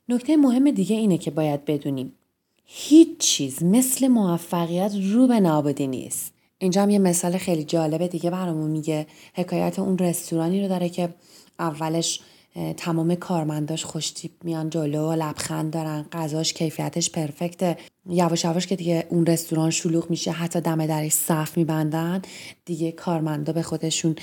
نکته 0.09 0.37
مهم 0.37 0.71
دیگه 0.71 0.97
اینه 0.97 1.19
که 1.19 1.31
باید 1.31 1.65
بدونیم 1.65 2.13
هیچ 2.65 3.19
چیز 3.19 3.63
مثل 3.63 4.09
موفقیت 4.09 4.95
رو 5.13 5.27
به 5.27 5.41
نابودی 5.41 5.87
نیست. 5.87 6.33
اینجا 6.59 6.83
هم 6.83 6.91
یه 6.91 6.99
مثال 6.99 7.39
خیلی 7.39 7.65
جالبه 7.65 8.09
دیگه 8.09 8.31
برامون 8.31 8.71
میگه. 8.71 9.07
حکایت 9.35 9.79
اون 9.79 9.99
رستورانی 9.99 10.63
رو 10.63 10.69
داره 10.69 10.89
که 10.89 11.15
اولش 11.59 12.21
تمام 12.77 13.15
کارمنداش 13.15 13.85
خوشتیپ 13.85 14.33
میان 14.45 14.71
جلو 14.71 15.13
لبخند 15.13 15.73
دارن 15.73 16.05
غذاش 16.13 16.53
کیفیتش 16.53 17.11
پرفکته. 17.11 17.77
یواش 18.09 18.45
یواش 18.45 18.67
که 18.67 18.77
دیگه 18.77 19.07
اون 19.09 19.27
رستوران 19.27 19.71
شلوغ 19.71 20.11
میشه 20.11 20.31
حتی 20.31 20.61
دم 20.61 20.87
درش 20.87 21.13
صف 21.13 21.57
میبندن 21.57 22.23
دیگه 22.65 22.93
کارمندا 22.93 23.53
به 23.53 23.63
خودشون 23.63 24.17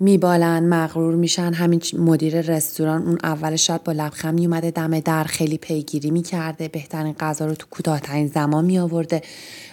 میبالن 0.00 0.68
مغرور 0.68 1.14
میشن. 1.14 1.52
همین 1.52 1.82
مدیر 1.98 2.40
رستوران 2.40 3.06
اون 3.06 3.18
اولش 3.22 3.66
شاید 3.66 3.84
با 3.84 3.92
لبخند 3.92 4.34
میومده 4.34 4.70
دم 4.70 5.00
در 5.00 5.24
خیلی 5.24 5.58
پیگیری 5.58 6.10
می‌کرده. 6.10 6.68
بهترین 6.68 7.12
غذا 7.12 7.46
رو 7.46 7.54
تو 7.54 7.66
کوتاهترین 7.70 8.26
زمان 8.26 8.64
میآورده. 8.64 9.22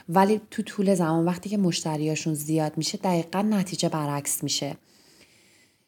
ولی 0.10 0.42
تو 0.52 0.62
طول 0.62 0.96
زمان 0.96 1.26
وقتی 1.26 1.50
که 1.50 1.58
مشتریاشون 1.58 2.34
زیاد 2.34 2.74
میشه 2.78 2.98
دقیقا 2.98 3.42
نتیجه 3.42 3.90
برعکس 3.90 4.44
میشه. 4.44 4.76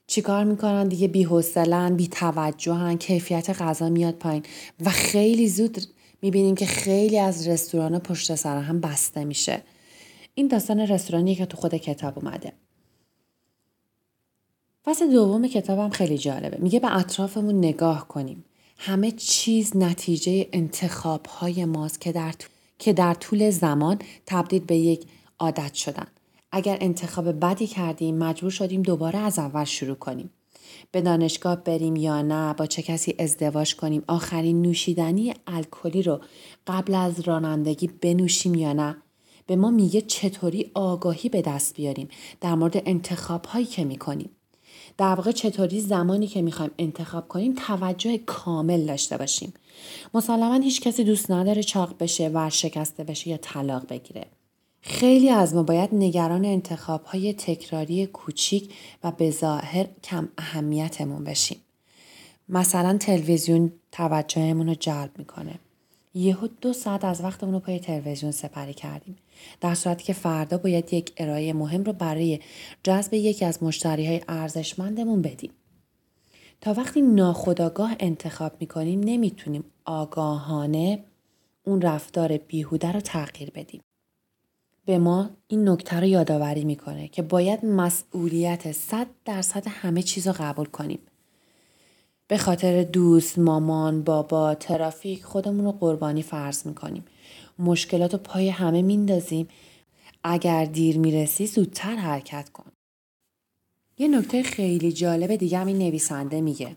چیکار 0.08 0.44
می‌کنن 0.44 0.88
دیگه؟ 0.88 1.08
بی 1.08 1.24
حوصلن 1.24 1.96
بی 1.96 2.08
توجهن 2.08 2.98
کیفیت 2.98 3.62
غذا 3.62 3.90
میاد 3.90 4.14
پایین. 4.14 4.44
و 4.86 4.90
خیلی 4.90 5.48
زود 5.48 5.78
می‌بینیم 6.22 6.56
که 6.56 6.66
خیلی 6.66 7.20
از 7.20 7.48
رستوران 7.48 8.00
پشت 8.00 8.36
سر 8.36 8.58
هم 8.58 8.82
بسته 8.82 9.24
میشه. 9.24 9.62
این 10.36 10.48
داستان 10.48 10.80
رستورانی 10.80 11.36
که 11.36 11.46
تو 11.46 11.58
خود 11.58 11.76
کتاب 11.76 12.20
اومده. 12.20 12.54
فصل 14.86 15.12
دوم 15.12 15.48
کتابم 15.48 15.90
خیلی 15.90 16.18
جالبه. 16.18 16.58
میگه 16.58 16.80
به 16.80 16.98
اطرافمون 16.98 17.58
نگاه 17.58 18.08
کنیم. 18.08 18.46
همه 18.78 19.12
چیز 19.12 19.78
نتیجه 19.78 20.48
انتخاب 20.54 21.26
های 21.26 21.66
ماست 21.66 22.02
که 22.02 22.12
در, 22.12 22.34
که 22.80 22.94
در 22.94 23.14
طول 23.14 23.50
زمان 23.50 24.00
تبدیل 24.26 24.62
به 24.62 24.78
یک 24.78 25.08
عادت 25.40 25.74
شدن. 25.74 26.08
اگر 26.58 26.78
انتخاب 26.82 27.40
بدی 27.40 27.68
کردیم 27.68 28.18
مجبور 28.18 28.52
شدیم 28.52 28.82
دوباره 28.82 29.20
از 29.20 29.40
اول 29.40 29.64
شروع 29.64 29.96
کنیم. 29.96 30.30
به 30.92 31.02
دانشگاه 31.02 31.56
بریم 31.56 31.96
یا 31.96 32.22
نه 32.22 32.54
با 32.54 32.66
چه 32.66 32.82
کسی 32.82 33.16
ازدواج 33.20 33.76
کنیم؟ 33.76 34.04
آخرین 34.08 34.62
نوشیدنی 34.62 35.34
الکلی 35.48 36.02
رو 36.02 36.22
قبل 36.68 36.96
از 36.96 37.20
رانندگی 37.20 37.88
بنوشیم 37.88 38.56
یا 38.56 38.74
نه؟ 38.74 38.98
به 39.48 39.56
ما 39.56 39.72
میگه 39.72 40.02
چطوری 40.02 40.72
آگاهی 40.74 41.30
به 41.30 41.42
دست 41.42 41.76
بیاریم؟ 41.76 42.08
در 42.42 42.56
مورد 42.56 42.82
انتخاب 42.86 43.46
هایی 43.46 43.66
که 43.66 43.84
می‌کنیم. 43.86 44.30
در 44.98 45.16
واقع 45.16 45.32
چطوری 45.32 45.82
زمانی 45.82 46.28
که 46.28 46.42
می‌خوایم 46.42 46.72
انتخاب 46.78 47.28
کنیم 47.28 47.54
توجه 47.54 48.18
کامل 48.18 48.86
داشته 48.86 49.18
باشیم. 49.18 49.54
مسلما 50.14 50.54
هیچ 50.54 50.82
کسی 50.82 51.04
دوست 51.04 51.32
نداره 51.32 51.64
چاق 51.64 51.96
بشه 52.00 52.28
ورشکسته 52.28 53.04
بشه 53.04 53.30
یا 53.30 53.38
طلاق 53.38 53.88
بگیره. 53.90 54.26
خیلی 54.88 55.30
از 55.30 55.56
ما 55.56 55.64
باید 55.64 55.90
نگران 55.94 56.46
انتخاب 56.46 57.04
های 57.04 57.34
تکراری 57.34 58.06
کوچیک 58.06 58.74
و 59.04 59.12
به 59.12 59.32
ظاهر 59.32 59.88
کم 60.04 60.30
اهمیتمون 60.38 61.24
بشیم. 61.24 61.58
مثلا 62.50 62.98
تلویزیون 62.98 63.72
توجهمون 63.92 64.68
رو 64.68 64.76
جلب 64.76 65.12
می‌کنه. 65.18 65.60
یهو 66.14 66.48
دو 66.62 66.74
ساعت 66.74 67.06
از 67.06 67.24
وقتمون 67.24 67.54
رو 67.54 67.60
پای 67.60 67.80
تلویزیون 67.80 68.32
سپری 68.32 68.74
کردیم. 68.74 69.18
در 69.62 69.76
صورتی 69.76 70.04
که 70.04 70.14
فردا 70.14 70.58
باید 70.58 70.94
یک 70.94 71.14
ارائه 71.18 71.54
مهم 71.54 71.84
رو 71.84 71.94
برای 71.94 72.40
جذب 72.84 73.14
یکی 73.14 73.46
از 73.46 73.64
مشتری 73.64 74.08
های 74.08 74.22
ارزشمندمون 74.28 75.22
بدیم. 75.22 75.52
تا 76.62 76.74
وقتی 76.74 77.02
ناخداگاه 77.02 77.96
انتخاب 78.00 78.52
می‌کنیم 78.60 79.00
نمی‌تونیم 79.00 79.64
آگاهانه 79.86 81.04
اون 81.64 81.82
رفتار 81.82 82.38
بیهوده 82.38 82.92
رو 82.92 83.00
تغییر 83.00 83.50
بدیم. 83.50 83.82
به 84.86 84.98
ما 84.98 85.30
این 85.48 85.70
نکته 85.70 86.00
رو 86.00 86.06
یادآوری 86.06 86.64
می‌کنه 86.64 87.08
که 87.08 87.22
باید 87.22 87.66
مسئولیت 87.66 88.72
صد 88.72 89.08
درصد 89.26 89.64
همه 89.68 90.02
چیز 90.02 90.28
رو 90.28 90.34
قبول 90.40 90.66
کنیم. 90.66 91.00
به 92.28 92.38
خاطر 92.38 92.84
دوست، 92.84 93.40
مامان، 93.40 94.04
بابا، 94.04 94.56
ترافیک 94.56 95.24
خودمون 95.24 95.66
رو 95.66 95.72
قربانی 95.72 96.22
فرض 96.22 96.68
می‌کنیم. 96.68 97.06
مشکلات 97.60 98.14
رو 98.14 98.20
پای 98.20 98.50
همه 98.50 98.82
میندازیم. 98.82 99.48
اگر 100.24 100.66
دیر 100.66 100.98
می‌رسی 100.98 101.48
زودتر 101.48 101.96
حرکت 101.96 102.50
کن. 102.50 102.72
یه 103.98 104.08
نکته 104.08 104.44
خیلی 104.44 104.92
جالب 104.92 105.36
دیگه 105.36 105.58
هم 105.58 105.68
این 105.68 105.78
نویسنده 105.78 106.42
میگه. 106.42 106.76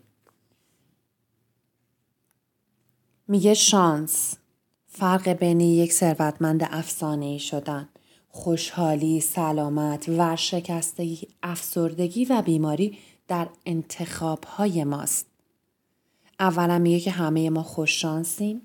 میگه 3.28 3.54
شانس 3.54 4.36
فرق 4.86 5.28
بین 5.28 5.60
یک 5.60 5.92
ثروتمند 5.92 6.68
افسانه 6.70 7.24
ای 7.24 7.38
شدن 7.38 7.88
خوشحالی، 8.28 9.20
سلامت، 9.20 10.08
ورشکستگی، 10.08 11.28
افسردگی 11.42 12.25
و 12.25 12.42
بیماری 12.42 12.99
در 13.28 13.49
انتخاب 13.66 14.44
های 14.44 14.85
ماست. 14.85 15.26
اولا 16.40 16.78
میگه 16.78 17.00
که 17.00 17.11
همه 17.11 17.50
ما 17.50 17.62
خوششانسیم. 17.62 18.62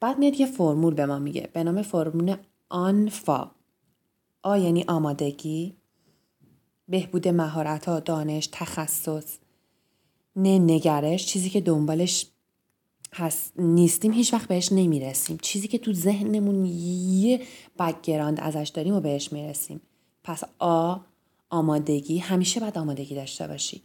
بعد 0.00 0.18
میاد 0.18 0.40
یه 0.40 0.46
فرمول 0.46 0.94
به 0.94 1.06
ما 1.06 1.18
میگه 1.18 1.50
به 1.52 1.64
نام 1.64 1.82
فرمول 1.82 2.36
آنفا. 2.68 3.50
آ 4.42 4.56
یعنی 4.56 4.84
آمادگی، 4.88 5.76
بهبود 6.88 7.28
مهارت 7.28 7.88
ها، 7.88 8.00
دانش، 8.00 8.48
تخصص، 8.52 9.38
نه 10.36 10.58
نگرش 10.58 11.26
چیزی 11.26 11.50
که 11.50 11.60
دنبالش 11.60 12.26
پس 13.16 13.50
نیستیم 13.58 14.12
هیچ 14.12 14.34
وقت 14.34 14.48
بهش 14.48 14.72
نمی‌رسیم. 14.72 15.38
چیزی 15.42 15.68
که 15.68 15.78
تو 15.78 15.92
ذهنمون 15.92 16.64
یه 16.64 17.40
background 17.78 18.40
ازش 18.40 18.68
داریم 18.74 18.94
و 18.94 19.00
بهش 19.00 19.32
می‌رسیم. 19.32 19.80
پس 20.24 20.42
آ 20.58 20.96
آمادگی 21.50 22.18
همیشه 22.18 22.60
باید 22.60 22.78
آمادگی 22.78 23.14
داشته 23.14 23.46
باشی. 23.48 23.82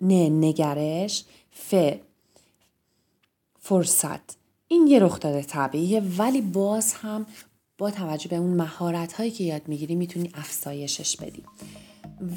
نه 0.00 0.28
نگرش 0.28 1.24
ف 1.50 1.74
فرصت. 3.58 4.36
این 4.68 4.86
یه 4.86 4.98
رخ 4.98 5.20
داده 5.20 5.42
طبیعیه 5.42 6.00
ولی 6.00 6.40
باز 6.40 6.94
هم 6.94 7.26
با 7.78 7.90
توجه 7.90 8.28
به 8.28 8.36
اون 8.36 8.54
مهارت 8.54 9.12
هایی 9.12 9.30
که 9.30 9.44
یاد 9.44 9.68
می‌گیری 9.68 9.94
می‌تونی 9.94 10.30
افزایشش 10.34 11.16
بدی. 11.16 11.42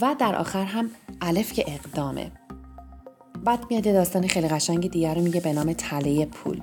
و 0.02 0.16
در 0.20 0.36
آخر 0.36 0.64
هم 0.64 0.92
الف 1.22 1.54
که 1.54 1.66
اقدامه. 1.68 2.32
بعد 3.48 3.66
میاد 3.70 3.84
داستان 3.84 4.28
خیلی 4.28 4.48
قشنگ 4.48 4.92
دیگر 4.92 5.16
رو 5.16 5.22
میگه 5.22 5.42
به 5.42 5.54
نام 5.54 5.74
تله 5.74 6.26
پول. 6.26 6.62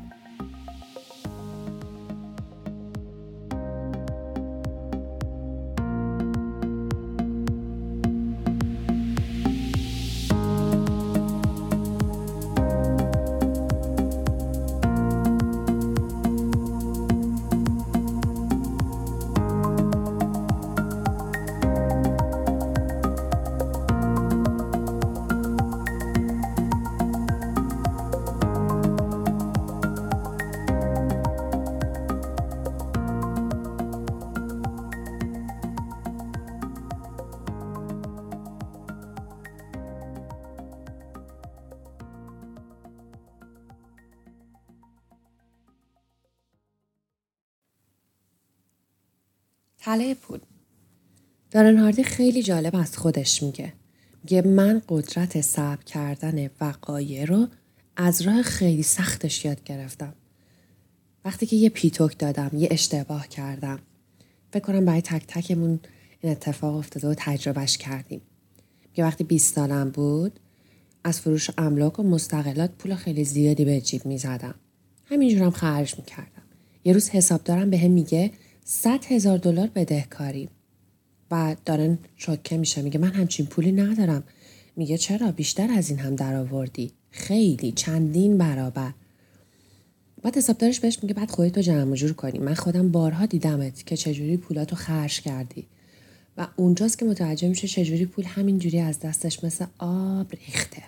تله 49.85 50.15
پول. 50.15 50.39
دارن 51.51 51.93
خیلی 51.93 52.43
جالب 52.43 52.77
از 52.77 52.97
خودش 52.97 53.43
میگه. 53.43 53.73
میگه 54.23 54.43
من 54.43 54.83
قدرت 54.89 55.41
صبر 55.41 55.83
کردن 55.83 56.51
وقایع 56.61 57.25
رو 57.25 57.49
از 57.97 58.23
راه 58.23 58.43
خیلی 58.43 58.83
سختش 58.83 59.45
یاد 59.45 59.65
گرفتم. 59.65 60.15
وقتی 61.25 61.47
که 61.47 61.57
یه 61.57 61.69
پیتوک 61.69 62.19
دادم 62.19 62.51
یه 62.55 62.69
اشتباه 62.71 63.29
کردم. 63.29 63.79
فکر 64.53 64.63
کنم 64.63 64.85
برای 64.85 65.03
تک 65.03 65.25
تکمون 65.27 65.81
این 66.21 66.33
اتفاق 66.33 66.77
افتاده 66.77 67.09
و 67.09 67.15
تجربهش 67.17 67.77
کردیم. 67.77 68.21
میگه 68.91 69.05
وقتی 69.05 69.25
20 69.25 69.55
سالم 69.55 69.91
بود 69.91 70.41
از 71.05 71.21
فروش 71.21 71.51
املاک 71.59 71.99
و 71.99 72.03
مستقلات 72.03 72.71
پول 72.71 72.95
خیلی 72.95 73.25
زیادی 73.25 73.65
به 73.65 73.81
جیب 73.81 74.07
می‌زدم. 74.07 74.55
همینجورم 75.05 75.51
خرج 75.51 75.99
می‌کردم. 75.99 76.43
یه 76.85 76.93
روز 76.93 77.11
حسابدارم 77.11 77.71
به 77.71 77.79
هم 77.79 77.91
میگه 77.91 78.31
100 78.65 79.05
هزار 79.05 79.39
دلار 79.39 79.67
بدهکاری 79.75 80.49
و 81.31 81.57
دارن 81.65 81.99
شوکه 82.17 82.57
میشه. 82.57 82.83
میگه 82.83 82.99
من 82.99 83.13
همچین 83.13 83.47
پولی 83.47 83.73
ندارم. 83.73 84.25
میگه 84.77 84.99
چرا؟ 84.99 85.33
بیشتر 85.33 85.71
از 85.71 85.91
این 85.91 85.99
هم 85.99 86.17
درآوردی. 86.17 86.93
خیلی 87.11 87.73
چندین 87.73 88.39
برابر. 88.39 88.93
بعد 90.23 90.37
حسابدارش 90.37 90.81
بهش 90.81 90.99
میگه 91.03 91.15
بعد 91.15 91.31
خودت 91.31 91.53
تو 91.53 91.61
جمع 91.61 91.95
جور 91.95 92.13
کنی. 92.13 92.39
من 92.39 92.55
خودم 92.55 92.93
بارها 92.93 93.27
دیدمت 93.27 93.87
که 93.87 93.97
چجوری 93.97 94.37
پولاتو 94.37 94.77
خرج 94.77 95.21
کردی. 95.21 95.67
و 96.37 96.49
اونجاست 96.57 96.99
که 96.99 97.05
متوجه 97.05 97.49
میشه 97.49 97.69
چجوری 97.69 98.07
پول 98.07 98.25
همینجوری 98.25 98.81
از 98.81 99.01
دستش 99.01 99.45
مثل 99.45 99.67
آب 99.79 100.33
ریخته. 100.33 100.83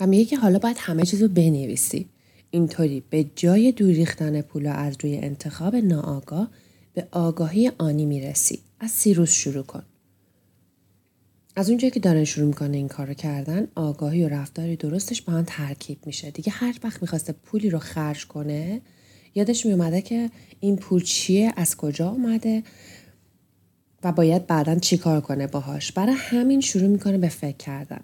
و 0.00 0.06
میگه 0.06 0.24
که 0.24 0.36
حالا 0.36 0.58
باید 0.58 0.76
همه 0.80 1.04
چیز 1.04 1.22
رو 1.22 1.28
بنویسی. 1.28 2.08
اینطوری 2.54 3.02
به 3.10 3.26
جای 3.36 3.72
دور 3.72 3.92
ریختن 3.92 4.40
پولا 4.40 4.72
از 4.72 4.96
روی 5.00 5.16
انتخاب 5.16 5.76
ناآگاه 5.76 6.50
به 6.94 7.08
آگاهی 7.10 7.70
آنی 7.78 8.06
می‌رسی. 8.06 8.58
از 8.80 8.90
سیروس 8.90 9.32
شروع 9.32 9.62
کن. 9.62 9.82
از 11.56 11.68
اونجایی 11.68 11.90
که 11.90 12.00
دارن 12.00 12.24
شروع 12.24 12.46
می‌کنه 12.46 12.76
این 12.76 12.88
کار 12.88 13.06
رو 13.06 13.14
کردن 13.14 13.68
آگاهی 13.74 14.24
و 14.24 14.28
رفتاری 14.28 14.76
درستش 14.76 15.22
با 15.22 15.32
هم 15.32 15.44
ترکیب 15.46 15.98
میشه. 16.06 16.30
دیگه 16.30 16.52
هر 16.52 16.74
وقت 16.84 17.02
می‌خواسته 17.02 17.32
پولی 17.32 17.70
رو 17.70 17.78
خرج 17.78 18.26
کنه 18.26 18.80
یادش 19.34 19.66
میومده 19.66 20.02
که 20.02 20.30
این 20.60 20.76
پول 20.76 21.02
چیه 21.02 21.52
از 21.56 21.76
کجا 21.76 22.08
اومده 22.10 22.62
و 24.04 24.12
باید 24.12 24.46
بعدا 24.46 24.78
چیکار 24.78 25.20
کنه 25.20 25.46
باهاش. 25.46 25.92
برای 25.92 26.14
همین 26.18 26.60
شروع 26.60 26.88
می‌کنه 26.88 27.18
به 27.18 27.28
فکر 27.28 27.56
کردن. 27.56 28.00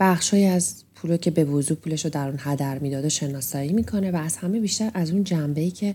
بخشهایی 0.00 0.44
از 0.44 0.84
پول 1.02 1.16
که 1.16 1.30
به 1.30 1.44
وضوع 1.44 1.76
پولش 1.76 2.04
رو 2.04 2.10
در 2.10 2.28
اون 2.28 2.38
هدر 2.40 2.78
می‌داده 2.78 3.08
شناسایی 3.08 3.72
می‌کنه 3.72 4.10
و 4.10 4.16
از 4.16 4.36
همه 4.36 4.60
بیشتر 4.60 4.90
از 4.94 5.10
اون 5.10 5.24
جنبه 5.24 5.70
که 5.70 5.94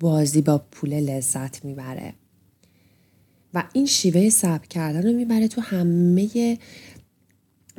بازی 0.00 0.42
با 0.42 0.58
پول 0.58 0.94
لذت 0.94 1.64
می‌بره. 1.64 2.14
و 3.54 3.64
این 3.72 3.86
شیوه 3.86 4.30
ثبت 4.30 4.68
کردن 4.68 5.02
رو 5.06 5.12
می‌بره 5.12 5.48
تو 5.48 5.60
همه 5.60 6.58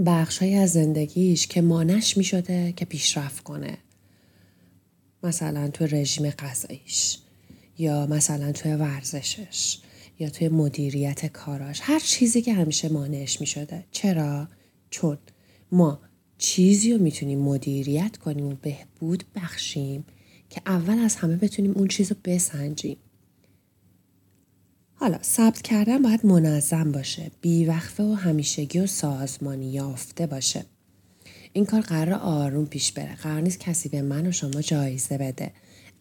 بخشهایی 0.06 0.56
از 0.56 0.72
زندگیش 0.72 1.48
که 1.48 1.62
مانش 1.62 2.18
می‌شده 2.18 2.72
که 2.72 2.86
پیشرفت 2.86 3.44
کنه. 3.44 3.78
مثلا 5.24 5.68
تو 5.68 5.86
رژیم 5.86 6.30
غذاییش 6.30 7.18
یا 7.78 8.06
مثلا 8.06 8.52
توی 8.52 8.74
ورزشش 8.74 9.78
یا 10.20 10.30
توی 10.30 10.50
مدیریت 10.50 11.26
کاراش. 11.26 11.80
هر 11.84 12.00
چیزی 12.00 12.42
که 12.42 12.54
همیشه 12.54 12.90
مانعش 12.90 13.42
می 13.42 13.48
شده 13.48 13.86
چرا؟ 13.92 14.48
چون 14.90 15.18
ما 15.72 16.00
چیزی 16.40 16.94
رو 16.94 17.04
می‌تونیم 17.04 17.40
مدیریت 17.40 18.18
کنیم 18.18 18.46
و 18.46 18.56
بهبود 18.62 19.24
بخشیم 19.36 20.06
که 20.50 20.62
اول 20.66 21.00
از 21.00 21.16
همه 21.16 21.36
بتونیم 21.36 21.72
اون 21.72 21.88
چیز 21.88 22.12
رو 22.12 22.18
بسنجیم. 22.26 22.98
حالا 24.94 25.20
ثبت 25.24 25.62
کردن 25.62 26.02
باید 26.02 26.26
منظم 26.26 26.92
باشه 26.92 27.32
بیوقفه 27.42 28.04
و 28.04 28.14
همیشگی 28.14 28.80
و 28.80 28.88
سازمانی 28.88 29.72
یافته 29.72 30.28
باشه. 30.28 30.66
این 31.54 31.66
کار 31.66 31.82
قرار 31.82 32.14
آروم 32.14 32.66
پیش 32.66 32.92
بره 32.92 33.16
قرار 33.16 33.42
نیست 33.42 33.60
کسی 33.60 33.90
به 33.90 34.02
من 34.02 34.28
و 34.28 34.32
شما 34.32 34.62
جایزه 34.62 35.18
بده. 35.18 35.52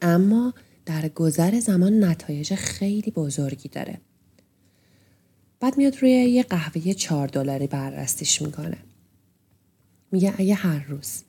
اما 0.03 0.55
در 0.87 1.09
گذر 1.09 1.61
زمان 1.61 2.05
نتایج 2.05 2.55
خیلی 2.55 3.11
بزرگی 3.11 3.69
داره. 3.69 4.01
بعد 5.61 5.79
میاد 5.79 5.97
روی 5.97 6.11
یه 6.11 6.43
قهوه 6.43 6.93
چهار 6.93 7.29
دلاری 7.29 7.67
بررسیش 7.67 8.43
می‌کنه. 8.43 8.79
میگه 10.13 10.35
اگه 10.39 10.55
هر 10.55 10.85
روز 10.89 11.23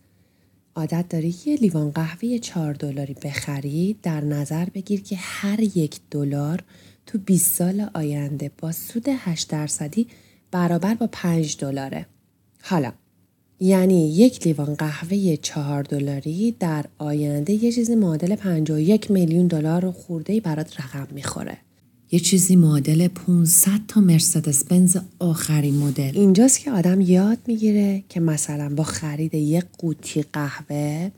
عادت 0.76 1.06
داری 1.10 1.36
یه 1.46 1.56
لیوان 1.56 1.92
قهوه 1.92 2.38
چهار 2.38 2.74
دلاری 2.74 3.14
بخری 3.14 3.98
در 4.04 4.22
نظر 4.22 4.66
بگیر 4.66 5.02
که 5.02 5.16
هر 5.20 5.60
یک 5.60 6.00
دلار 6.12 6.64
تو 7.06 7.18
20 7.18 7.56
سال 7.56 7.90
آینده 7.94 8.52
با 8.58 8.72
سود 8.72 9.06
8 9.08 9.50
درصدی 9.50 10.08
برابر 10.52 10.94
با 10.94 11.10
5 11.12 11.58
دلاره. 11.58 12.06
حالا 12.62 12.92
یعنی 13.60 14.16
یک 14.16 14.48
لیوان 14.48 14.76
قهوه 14.76 15.36
چهار 15.36 15.84
دلاری 15.84 16.56
در 16.60 16.86
آینده 16.98 17.54
یه 17.54 17.72
چیزی 17.72 17.96
معادل 17.96 18.36
51 18.36 19.12
میلیون 19.12 19.48
دلار 19.48 19.92
خورده 19.92 20.40
برات 20.40 20.80
رقم 20.82 21.08
می‌خوره. 21.12 21.58
یه 22.12 22.20
چیزی 22.20 22.56
معادل 22.56 23.08
500 23.08 23.70
تا 23.88 24.02
مرسدس 24.02 24.64
بنز 24.64 24.98
آخرین 25.20 25.78
مدل. 25.78 26.12
اینجاست 26.14 26.60
که 26.60 26.72
آدم 26.72 27.02
یاد 27.02 27.38
می‌گیره 27.48 28.04
که 28.10 28.20
مثلا 28.20 28.76
با 28.76 28.84
خرید 28.84 29.34
یک 29.34 29.66
قوطی 29.78 30.26
قهوه 30.34 31.12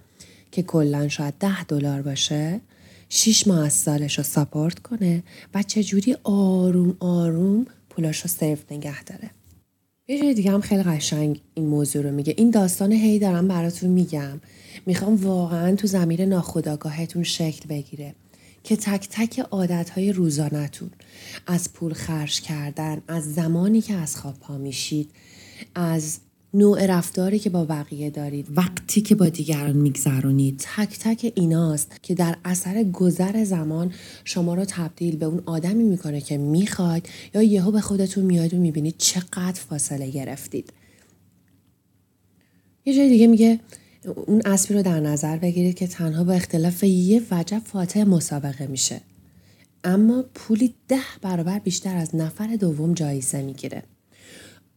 که 0.51 0.63
کلا 0.63 1.07
شاید 1.07 1.33
10 1.39 1.63
دلار 1.63 2.01
باشه 2.01 2.61
6 3.09 3.47
ماه 3.47 3.65
از 3.65 3.73
سالش 3.73 4.17
رو 4.17 4.23
ساپورت 4.23 4.79
کنه 4.79 5.23
و 5.53 5.63
چجوری 5.63 6.15
آروم 6.23 6.95
آروم 6.99 7.65
پولاش 7.89 8.21
رو 8.21 8.27
سیف 8.27 8.71
نگه 8.71 9.03
داره. 9.03 9.29
یه 10.07 10.19
جای 10.19 10.33
دیگه 10.33 10.51
هم 10.51 10.61
خیلی 10.61 10.83
قشنگ 10.83 11.39
این 11.53 11.65
موضوع 11.65 12.03
رو 12.03 12.11
میگه. 12.11 12.33
این 12.37 12.49
داستان 12.49 12.91
هی 12.91 13.19
دارم 13.19 13.47
براتون 13.47 13.89
میگم. 13.89 14.41
می‌خوام 14.85 15.15
واقعا 15.15 15.75
تو 15.75 15.87
زمین 15.87 16.21
ناخداگاهتون 16.21 17.23
شکل 17.23 17.69
بگیره. 17.69 18.15
که 18.63 18.75
تک 18.75 19.07
تک 19.11 19.39
عادتهای 19.39 20.11
روزانتون 20.11 20.91
از 21.47 21.73
پول 21.73 21.93
خرج 21.93 22.41
کردن 22.41 23.01
از 23.07 23.33
زمانی 23.33 23.81
که 23.81 23.93
از 23.93 24.17
خواب 24.17 24.39
پا 24.39 24.57
میشید 24.57 25.11
از 25.75 26.19
نوع 26.53 26.85
رفتاری 26.85 27.39
که 27.39 27.49
با 27.49 27.65
بقیه 27.65 28.09
دارید 28.09 28.47
وقتی 28.55 29.01
که 29.01 29.15
با 29.15 29.29
دیگران 29.29 29.77
میگذرونید 29.77 30.65
تک 30.75 30.99
تک 30.99 31.31
ایناست 31.35 32.03
که 32.03 32.15
در 32.15 32.37
اثر 32.45 32.83
گذر 32.83 33.43
زمان 33.43 33.93
شما 34.23 34.53
رو 34.53 34.65
تبدیل 34.65 35.15
به 35.15 35.25
اون 35.25 35.43
آدمی 35.45 35.83
می‌کنه 35.83 36.21
که 36.21 36.37
می‌خواید 36.37 37.09
یا 37.33 37.41
یهو 37.41 37.71
به 37.71 37.81
خودتون 37.81 38.25
میاد 38.25 38.53
و 38.53 38.57
می‌بینید 38.57 38.95
چقدر 38.97 39.61
فاصله 39.69 40.09
گرفتید. 40.09 40.73
یه 42.85 42.95
جای 42.95 43.09
دیگه 43.09 43.27
میگه 43.27 43.59
اون 44.05 44.41
اسبی 44.45 44.73
رو 44.73 44.81
در 44.81 44.99
نظر 44.99 45.37
بگیرید 45.37 45.75
که 45.75 45.87
تنها 45.87 46.23
با 46.23 46.33
اختلاف 46.33 46.83
یه 46.83 47.21
وجب 47.31 47.61
فاتح 47.65 48.03
مسابقه 48.03 48.67
میشه. 48.67 49.01
اما 49.83 50.23
پولی 50.33 50.73
ده 50.87 50.97
برابر 51.21 51.59
بیشتر 51.59 51.97
از 51.97 52.15
نفر 52.15 52.47
دوم 52.55 52.93
جایزه 52.93 53.41
می‌گیره. 53.41 53.83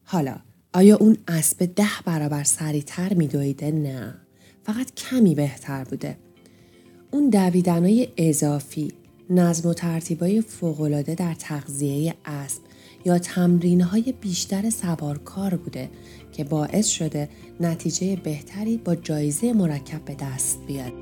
حالا 0.04 0.36
آیا 0.72 0.96
اون 0.96 1.16
اسب 1.28 1.74
ده 1.76 1.88
برابر 2.04 2.44
سریعتر 2.44 3.14
میدویده؟ 3.14 3.70
نه. 3.70 4.14
فقط 4.64 4.94
کمی 4.94 5.34
بهتر 5.34 5.84
بوده. 5.84 6.16
اون 7.10 7.30
دویدنهای 7.30 8.08
اضافی، 8.16 8.92
نظم 9.30 9.68
و 9.68 9.74
ترتیبای 9.74 10.40
فوقالعاده 10.40 11.14
در 11.14 11.34
تغذیه 11.34 12.14
اسب 12.24 12.60
یا 13.04 13.18
تمرین 13.18 13.80
های 13.80 14.14
بیشتر 14.20 14.70
سوارکار 14.70 15.54
بوده 15.54 15.90
که 16.34 16.44
باعث 16.44 16.88
شده 16.88 17.28
نتیجه 17.60 18.16
بهتری 18.16 18.76
با 18.76 18.94
جایزه 18.94 19.52
مرکب 19.52 20.04
به 20.04 20.14
دست 20.14 20.58
بیاد. 20.66 20.92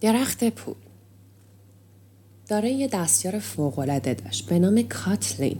درخت 0.00 0.44
پول 0.44 0.74
داره 2.48 2.70
یه 2.70 2.88
دستیار 2.88 3.38
فوقالعاده 3.38 4.14
داشت 4.14 4.48
به 4.48 4.58
نام 4.58 4.82
کاتلین 4.82 5.58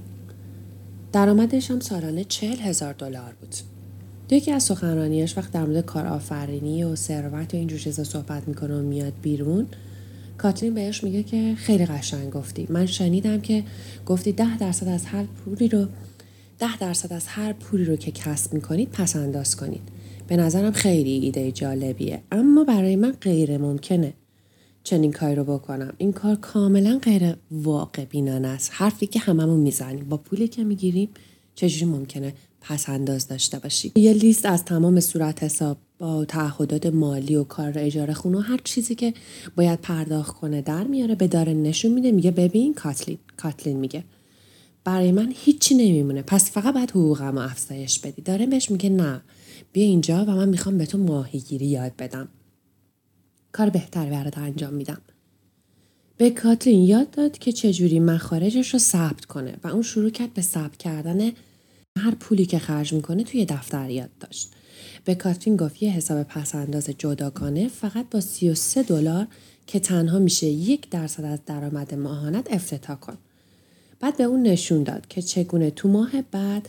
درآمدش 1.13 1.71
هم 1.71 1.81
سالانه 1.81 2.25
چهل 2.25 2.59
هزار 2.59 2.93
دلار 2.93 3.35
بود 3.41 3.55
یکی 4.31 4.53
از 4.53 4.63
سخنرانیاش 4.63 5.39
وقت 5.39 5.53
در 5.53 5.65
مورد 5.65 5.87
کارآفرینی 5.87 6.85
و 6.85 6.97
ثروت 6.97 7.55
و 7.55 7.57
اینجور 7.57 7.79
چیزا 7.79 8.05
صحبت 8.05 8.49
می‌کنه 8.49 8.79
و 8.79 8.83
میاد 8.83 9.13
بیرون 9.23 9.67
کاتلین 10.39 10.75
بهش 10.75 11.05
میگه 11.05 11.23
که 11.23 11.55
خیلی 11.59 11.87
قشنگ 11.87 12.31
گفتی. 12.31 12.67
من 12.71 12.87
شنیدم 12.87 13.41
که 13.41 13.65
گفتی 14.07 14.33
ده 14.33 14.59
درصد 14.59 14.89
از 14.89 15.05
هر 15.05 15.25
پولی 15.25 15.69
رو 15.69 15.87
ده 16.59 16.79
درصد 16.79 17.13
از 17.13 17.27
هر 17.27 17.53
پولی 17.53 17.85
رو 17.85 17.97
که 17.97 18.11
کسب 18.11 18.55
می‌کنید 18.55 18.89
پس 18.93 19.17
انداز 19.17 19.57
کنید. 19.57 19.83
به 20.27 20.37
نظرم 20.37 20.73
خیلی 20.73 21.11
ایده 21.11 21.53
جالبیه. 21.53 22.23
اما 22.33 22.65
برای 22.65 22.97
من 22.97 23.13
غیر 23.21 23.59
ممکنه 23.59 24.13
چنین 24.85 25.13
کاری 25.13 25.35
رو 25.35 25.45
بکنم. 25.45 25.93
این 25.99 26.13
کار 26.13 26.37
کاملا 26.37 26.99
غیر 27.03 27.35
واقع 27.51 28.05
بینانه 28.05 28.49
است. 28.49 28.71
حرفی 28.75 29.07
که 29.07 29.19
هممون 29.19 29.61
می‌زنیم. 29.61 30.05
با 30.09 30.17
پولی 30.17 30.49
که 30.49 30.65
می‌گیریم 30.65 31.09
چجوری 31.55 31.85
ممکنه؟ 31.85 32.33
پس 32.69 32.89
انداز 32.89 33.29
داشته 33.29 33.59
باشی. 33.59 33.93
یه 33.97 34.13
لیست 34.13 34.47
از 34.47 34.65
تمام 34.65 35.01
صورت 35.01 35.43
حساب 35.43 35.77
با 35.99 36.25
تعهدات 36.25 36.87
مالی 36.87 37.37
و 37.37 37.45
کار 37.45 37.73
اجاره 37.77 38.15
خونه 38.15 38.39
و 38.39 38.41
هر 38.41 38.61
چیزی 38.65 38.95
که 38.95 39.15
باید 39.57 39.81
پرداخت 39.81 40.37
کنه 40.37 40.63
در 40.63 40.85
میاره. 40.85 41.15
به 41.15 41.29
داره 41.29 41.55
نشون 41.55 41.93
میده 41.93 42.13
میگه 42.13 42.31
ببین 42.31 42.75
کاتلین 42.75 43.19
کاتلین 43.37 43.77
میگه 43.77 44.05
برای 44.85 45.13
من 45.13 45.33
هیچی 45.37 45.75
نمیمونه. 45.75 46.23
پس 46.23 46.51
فقط 46.51 46.75
باید 46.75 46.91
حقوقم 46.91 47.39
رو 47.39 47.39
افزایش 47.39 47.99
بدی. 47.99 48.23
داره 48.23 48.47
بهش 48.47 48.71
میگه 48.71 48.91
نه 48.91 49.21
بیا 49.73 49.85
اینجا 49.85 50.25
و 50.25 50.31
من 50.31 50.49
می‌خوام 50.49 50.79
به 50.79 50.87
تو 50.87 50.99
ماهیگیری 50.99 51.67
یاد 51.67 51.93
بدم. 51.99 52.29
کار 53.53 53.71
بهتر 53.71 54.11
برات 54.11 54.39
انجام 54.39 54.75
میدم. 54.75 55.01
به 56.17 56.31
کاترین 56.31 56.85
یاد 56.85 57.11
داد 57.11 57.39
که 57.39 57.53
چجوری 57.53 58.01
مخارجش 58.01 58.73
رو 58.73 58.79
ثبت 58.79 59.25
کنه 59.25 59.55
و 59.65 59.69
اون 59.69 59.83
شروع 59.83 60.11
کرد 60.11 60.35
به 60.35 60.43
ثبت 60.43 60.77
کردن 60.77 61.31
هر 61.99 62.15
پولی 62.15 62.47
که 62.47 62.59
خرج 62.59 62.93
می‌کنه 62.93 63.25
توی 63.25 63.45
دفتر 63.45 63.91
یاد 63.91 64.11
داشت. 64.21 64.51
به 65.05 65.15
کاترین 65.15 65.57
گفت 65.57 65.83
یه 65.83 65.91
حساب 65.91 66.23
پس 66.23 66.55
انداز 66.55 66.91
جداگانه 66.99 67.69
فقط 67.69 68.07
با 68.11 68.21
33 68.21 68.83
دلار 68.83 69.27
که 69.67 69.81
تنها 69.81 70.19
میشه 70.19 70.47
یک 70.47 70.91
درصد 70.91 71.25
از 71.25 71.39
درآمد 71.47 71.95
ماهانت 71.95 72.47
افتتاح 72.51 72.97
کن. 72.97 73.19
بعد 74.01 74.17
به 74.17 74.25
اون 74.25 74.43
نشون 74.43 74.83
داد 74.83 75.07
که 75.09 75.23
چگونه 75.23 75.71
تو 75.71 75.89
ماه 75.89 76.23
بعد 76.31 76.69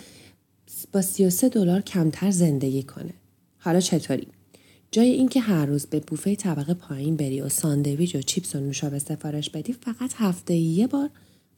با 0.91 1.01
33 1.01 1.49
دلار 1.49 1.81
کمتر 1.81 2.31
زندگی 2.31 2.83
کنه. 2.83 3.13
حالا 3.59 3.79
چطوری؟ 3.79 4.27
جای 4.91 5.09
اینکه 5.09 5.39
هر 5.39 5.65
روز 5.65 5.85
به 5.85 5.99
بوفه 5.99 6.35
طبقه 6.35 6.73
پایین 6.73 7.15
بری 7.15 7.41
و 7.41 7.49
ساندویچ 7.49 8.15
و 8.15 8.21
چیپس 8.21 8.55
و 8.55 8.59
نوشابه 8.59 8.99
سفارش 8.99 9.49
بدی 9.49 9.73
فقط 9.73 10.13
هفته 10.15 10.55
یه 10.55 10.87
بار 10.87 11.09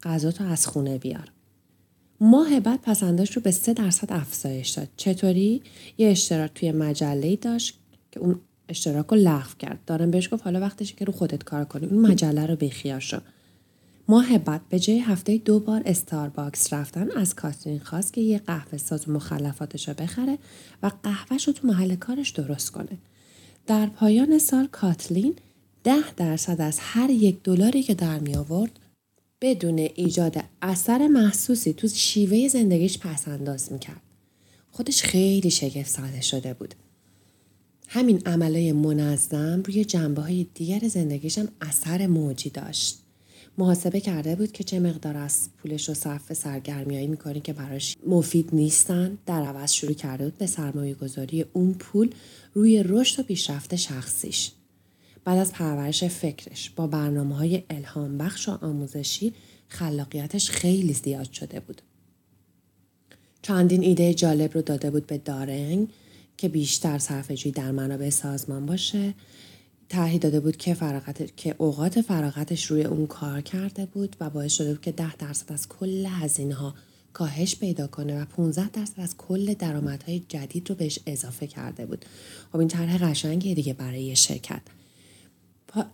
غذا 0.03 0.31
تو 0.31 0.43
از 0.43 0.67
خونه 0.67 0.97
بیار. 0.97 1.31
ماه 2.21 2.59
بعد 2.59 2.81
پسنداش 2.81 3.31
رو 3.31 3.41
به 3.41 3.51
سه 3.51 3.73
درصد 3.73 4.13
افزایش 4.13 4.69
داد. 4.69 4.87
چطوری؟ 4.97 5.61
یه 5.97 6.09
اشتراک 6.09 6.51
توی 6.55 6.71
مجله 6.71 7.35
داشت 7.35 7.79
که 8.11 8.19
اون 8.19 8.39
اشتراک 8.69 9.05
رو 9.07 9.17
لغو 9.17 9.55
کرد. 9.59 9.79
دارم 9.85 10.11
بهش 10.11 10.33
گفت 10.33 10.43
حالا 10.43 10.59
وقتشه 10.59 10.95
که 10.95 11.05
رو 11.05 11.13
خودت 11.13 11.43
کار 11.43 11.65
کنی. 11.65 11.85
اون 11.85 11.99
مجله 11.99 12.45
رو 12.45 12.55
بخیار 12.55 12.99
شو. 12.99 13.17
ماه 14.07 14.37
بعد 14.37 14.61
به 14.69 14.79
جای 14.79 14.99
هفته 14.99 15.37
دو 15.37 15.59
بار 15.59 15.81
استارباکس 15.85 16.73
رفتن 16.73 17.11
از 17.11 17.35
کاترین 17.35 17.79
خواست 17.79 18.13
که 18.13 18.21
یه 18.21 18.39
قهوه 18.39 18.77
ساز 18.77 19.09
و 19.09 19.11
مخلفاتش 19.11 19.87
رو 19.87 19.93
بخره 19.93 20.37
و 20.83 20.91
قهوهش 21.03 21.47
رو 21.47 21.53
تو 21.53 21.67
محل 21.67 21.95
کارش 21.95 22.29
درست 22.29 22.71
کنه. 22.71 22.97
در 23.67 23.85
پایان 23.85 24.39
سال 24.39 24.67
کاتلین 24.67 25.35
ده 25.83 26.13
درصد 26.17 26.61
از 26.61 26.77
هر 26.81 27.09
یک 27.09 27.43
دلاری 27.43 27.83
که 27.83 27.93
در 27.93 28.19
می 28.19 28.35
آورد 28.35 28.79
بدون 29.41 29.77
ایجاد 29.77 30.43
اثر 30.61 31.07
محسوسی 31.07 31.73
تو 31.73 31.87
شیوه 31.87 32.47
زندگیش 32.47 32.97
پس 32.97 33.27
انداز 33.27 33.71
می 33.71 33.79
کرد. 33.79 34.01
خودش 34.71 35.03
خیلی 35.03 35.51
شگفت 35.51 35.89
زده 35.89 36.21
شده 36.21 36.53
بود. 36.53 36.75
همین 37.87 38.21
عملای 38.25 38.71
منظم 38.71 39.63
روی 39.65 39.85
جنبه 39.85 40.21
های 40.21 40.47
دیگر 40.53 40.87
زندگیشم 40.87 41.47
اثر 41.61 42.07
موجی 42.07 42.49
داشت. 42.49 42.97
محاسبه 43.57 43.99
کرده 43.99 44.35
بود 44.35 44.51
که 44.51 44.63
چه 44.63 44.79
مقدار 44.79 45.17
از 45.17 45.49
پولش 45.57 45.89
رو 45.89 45.95
صرف 45.95 46.33
سرگرمیایی 46.33 47.07
می‌کنه 47.07 47.39
که 47.39 47.53
براش 47.53 47.97
مفید 48.07 48.49
نیستن 48.53 49.17
در 49.25 49.43
عوض 49.43 49.71
شروع 49.71 49.93
کرده 49.93 50.23
بود 50.23 50.37
به 50.37 50.47
سرمایه 50.47 50.93
گذاری 50.93 51.45
اون 51.53 51.73
پول 51.73 52.09
روی 52.53 52.83
رشد 52.83 53.19
و 53.19 53.23
پیشرفت 53.23 53.75
شخصیش 53.75 54.51
بعد 55.23 55.37
از 55.37 55.51
پرورش 55.51 56.03
فکرش 56.03 56.69
با 56.69 56.87
برنامه 56.87 57.35
های 57.35 57.63
الهام 57.69 58.17
بخش 58.17 58.49
و 58.49 58.51
آموزشی 58.51 59.33
خلاقیتش 59.67 60.49
خیلی 60.49 60.93
زیاد 60.93 61.31
شده 61.31 61.59
بود. 61.59 61.81
چندین 63.41 63.83
ایده 63.83 64.13
جالب 64.13 64.53
رو 64.53 64.61
داده 64.61 64.91
بود 64.91 65.07
به 65.07 65.17
دارنگ 65.17 65.87
که 66.37 66.49
بیشتر 66.49 66.97
صرفه‌جویی 66.97 67.53
در 67.53 67.71
منابع 67.71 68.09
سازمان 68.09 68.65
باشه 68.65 69.13
طرحی 69.89 70.19
داده 70.19 70.39
بود 70.39 70.57
که 70.57 70.73
فراغت 70.73 71.37
که 71.37 71.55
اوقات 71.57 72.01
فراغتش 72.01 72.65
روی 72.65 72.83
اون 72.83 73.07
کار 73.07 73.41
کرده 73.41 73.85
بود 73.85 74.15
و 74.19 74.29
باعث 74.29 74.53
شده 74.53 74.69
بود 74.69 74.81
که 74.81 74.91
ده 74.91 75.15
درصد 75.15 75.53
از 75.53 75.69
کل 75.69 76.05
هزینه 76.09 76.55
ها 76.55 76.75
کاهش 77.13 77.55
پیدا 77.55 77.87
کنه 77.87 78.21
و 78.21 78.25
15 78.25 78.69
درصد 78.69 78.99
از 78.99 79.17
کل 79.17 79.53
درآمدهای 79.53 80.21
جدید 80.29 80.69
رو 80.69 80.75
بهش 80.75 80.99
اضافه 81.05 81.47
کرده 81.47 81.85
بود. 81.85 82.05
خب 82.51 82.57
این 82.57 82.67
طرح 82.67 82.97
قشنگیه 82.97 83.55
دیگه 83.55 83.73
برای 83.73 84.15
شرکت. 84.15 84.61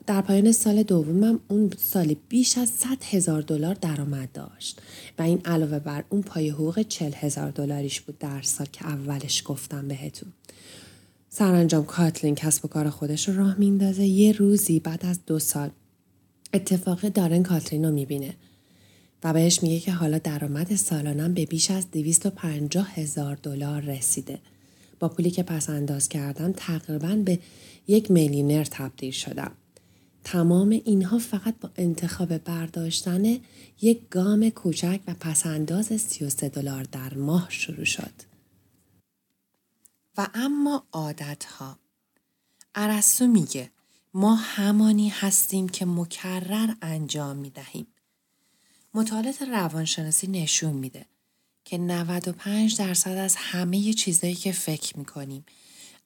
در 0.08 0.22
پایان 0.22 0.52
سال 0.52 0.84
دومم 0.84 1.40
اون 1.48 1.72
سالی 1.78 2.18
بیش 2.30 2.58
از 2.58 2.70
100 2.70 3.04
هزار 3.04 3.42
دلار 3.42 3.74
درآمد 3.74 4.32
داشت 4.32 4.82
و 5.20 5.22
این 5.22 5.42
علاوه 5.46 5.80
بر 5.80 6.04
اون 6.10 6.22
پای 6.22 6.50
حقوق 6.50 6.82
40 6.82 7.14
هزار 7.14 7.52
دلاریش 7.52 8.02
بود 8.02 8.18
در 8.20 8.42
سال 8.42 8.68
که 8.72 8.86
اولش 8.86 9.44
گفتم 9.46 9.88
بهتون. 9.88 10.34
سرانجام 11.30 11.86
کاتلین 11.86 12.36
کسب 12.36 12.66
و 12.66 12.68
کار 12.68 12.90
خودش 12.90 13.30
رو 13.30 13.38
راه 13.38 13.56
میندازه 13.60 14.06
یه 14.06 14.32
روزی 14.32 14.80
بعد 14.80 15.06
از 15.06 15.20
دو 15.26 15.40
سال 15.40 15.70
اتفاق 16.54 17.02
دارن 17.02 17.44
کاتلین 17.44 17.86
رو 17.86 17.92
می‌بینه 17.92 18.34
و 19.24 19.34
بهش 19.34 19.64
میگه 19.64 19.80
که 19.80 19.92
حالا 19.92 20.18
درآمد 20.18 20.76
سالانم 20.76 21.34
به 21.34 21.46
بیش 21.46 21.72
از 21.72 21.92
250 21.92 22.94
هزار 22.94 23.36
دلار 23.36 23.82
رسیده. 23.82 24.40
با 25.00 25.10
پولی 25.10 25.32
که 25.32 25.44
پس 25.44 25.70
انداز 25.70 26.10
کردم 26.10 26.52
تقریبا 26.52 27.16
به 27.16 27.40
یک 27.88 28.12
میلیونر 28.12 28.64
تبدیل 28.64 29.12
شدم. 29.12 29.52
تمام 30.32 30.70
اینها 30.70 31.18
فقط 31.18 31.60
با 31.60 31.70
انتخاب 31.76 32.38
برداشتن 32.38 33.40
یک 33.82 34.10
گام 34.10 34.50
کوچک 34.50 35.00
و 35.08 35.14
پسنداز 35.14 35.88
33 36.02 36.50
دلار 36.50 36.84
در 36.84 37.14
ماه 37.14 37.48
شروع 37.50 37.86
شد. 37.86 38.12
و 40.18 40.28
اما 40.34 40.84
عادت 40.92 41.46
ها. 41.46 41.80
میگه 43.22 43.72
ما 44.14 44.36
همانی 44.36 45.10
هستیم 45.10 45.70
که 45.70 45.86
مکرر 45.86 46.74
انجام 46.82 47.38
می 47.38 47.50
دهیم. 47.50 47.88
مطالعات 48.94 49.42
روانشناسی 49.42 50.28
نشون 50.28 50.74
میده 50.74 51.06
که 51.66 51.78
95 51.78 52.78
درصد 52.78 53.12
از 53.12 53.36
همه 53.38 53.94
چیزایی 53.94 54.36
که 54.36 54.52
فکر 54.52 54.98
می‌کنیم 54.98 55.46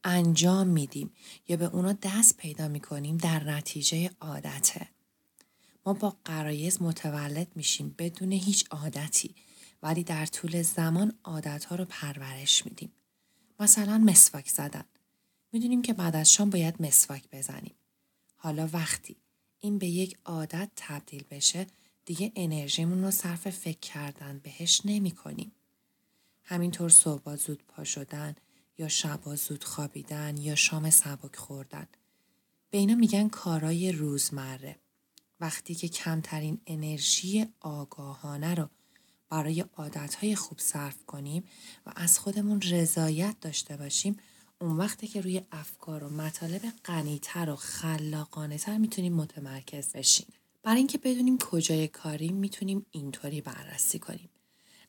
انجام 0.04 0.68
میدیم 0.68 1.12
یا 1.48 1.58
به 1.58 1.66
اونا 1.66 1.94
دست 1.94 2.38
پیدا 2.38 2.68
می‌کنیم 2.68 3.18
در 3.18 3.44
نتیجه 3.44 4.10
عادته. 4.22 4.88
ما 5.86 5.94
با 5.94 6.18
قرایز 6.26 6.82
متولد 6.82 7.48
میشیم 7.56 7.96
بدون 7.98 8.32
هیچ 8.32 8.66
عادتی 8.72 9.36
ولی 9.84 10.04
در 10.04 10.26
طول 10.26 10.62
زمان 10.62 11.14
عادتها 11.24 11.76
رو 11.76 11.86
پرورش 11.86 12.66
میدیم. 12.66 12.92
مثلا 13.60 13.98
مسواک 13.98 14.50
زدن. 14.50 14.84
می‌دونیم 15.52 15.82
که 15.82 15.94
بعد 15.94 16.16
از 16.16 16.34
شام 16.34 16.50
باید 16.50 16.82
مسواک 16.82 17.24
بزنیم. 17.32 17.76
حالا 18.36 18.70
وقتی 18.74 19.16
این 19.60 19.78
به 19.78 19.88
یک 19.88 20.18
عادت 20.26 20.70
تبدیل 20.76 21.24
بشه 21.32 21.68
دیگه 22.06 22.32
انرژیمون 22.36 23.04
رو 23.04 23.12
صرف 23.12 23.50
فکر 23.50 23.80
کردن 23.80 24.40
بهش 24.44 24.82
نمی 24.86 25.12
کنیم. 25.12 25.52
همینطور 26.44 26.90
صبح 26.90 27.36
زود 27.36 27.64
پا 27.68 27.84
شدن 27.84 28.36
یا 28.82 28.88
شبا 28.88 29.36
زود 29.36 29.64
خوابیدن 29.64 30.38
یا 30.38 30.56
شام 30.56 30.90
سبک 30.90 31.36
خوردن. 31.36 31.88
به 32.70 32.78
اینا 32.78 32.96
میگن 32.96 33.30
کارای 33.30 33.92
روزمره. 33.92 34.76
وقتی 35.40 35.76
که 35.76 35.88
کمترین 35.88 36.62
انرژی 36.68 37.46
آگاهانه 37.60 38.56
رو 38.56 38.70
برای 39.30 39.66
عادتهای 39.78 40.36
خوب 40.36 40.60
صرف 40.60 41.06
کنیم 41.06 41.44
و 41.86 41.92
از 41.96 42.20
خودمون 42.20 42.62
رضایت 42.62 43.36
داشته 43.42 43.78
باشیم 43.78 44.18
اون 44.62 44.78
وقتی 44.78 45.08
که 45.08 45.22
روی 45.22 45.42
افکار 45.52 46.04
و 46.04 46.10
مطالب 46.10 46.62
غنیتر 46.86 47.50
و 47.50 47.56
خلاقانه 47.56 48.58
تر 48.58 48.78
می‌تونیم 48.78 49.14
متمرکز 49.14 49.92
بشیم. 49.92 50.28
برای 50.64 50.78
اینکه 50.78 50.98
بدونیم 50.98 51.38
کجای 51.38 51.88
کاری 51.88 52.30
می‌تونیم 52.30 52.86
اینطوری 52.92 53.42
بررسی 53.42 54.00
کنیم. 54.00 54.30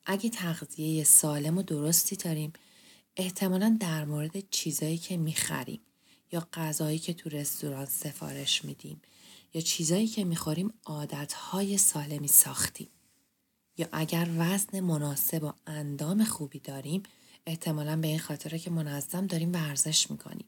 اگه 0.07 0.31
تغذیه 0.31 1.05
سالم 1.05 1.59
و 1.59 1.62
درستی 1.62 2.16
داریم 2.16 2.52
احتمالا 3.16 3.77
در 3.81 4.05
مورد 4.05 4.51
چیزایی 4.51 4.98
که 4.98 5.16
می‌خریم 5.16 5.81
یا 6.33 6.48
غذایی 6.53 6.98
که 6.98 7.14
تو 7.14 7.29
رستوران 7.29 7.87
سفارش 7.87 8.64
میدیم 8.64 9.03
یا 9.55 9.61
چیزایی 9.61 10.07
که 10.07 10.25
می‌خوریم 10.25 10.75
عادتهای 10.85 11.79
سالمی 11.79 12.29
ساختیم. 12.29 12.88
یا 13.79 13.88
اگر 13.92 14.29
وزن 14.38 14.81
مناسب 14.81 15.44
و 15.44 15.53
اندام 15.66 16.25
خوبی 16.25 16.59
داریم 16.59 17.03
احتمالا 17.46 17.96
به 17.96 18.09
این 18.09 18.18
خاطره 18.18 18.59
که 18.59 18.70
منظم 18.70 19.27
داریم 19.27 19.53
ورزش 19.53 20.11
می‌کنیم. 20.11 20.46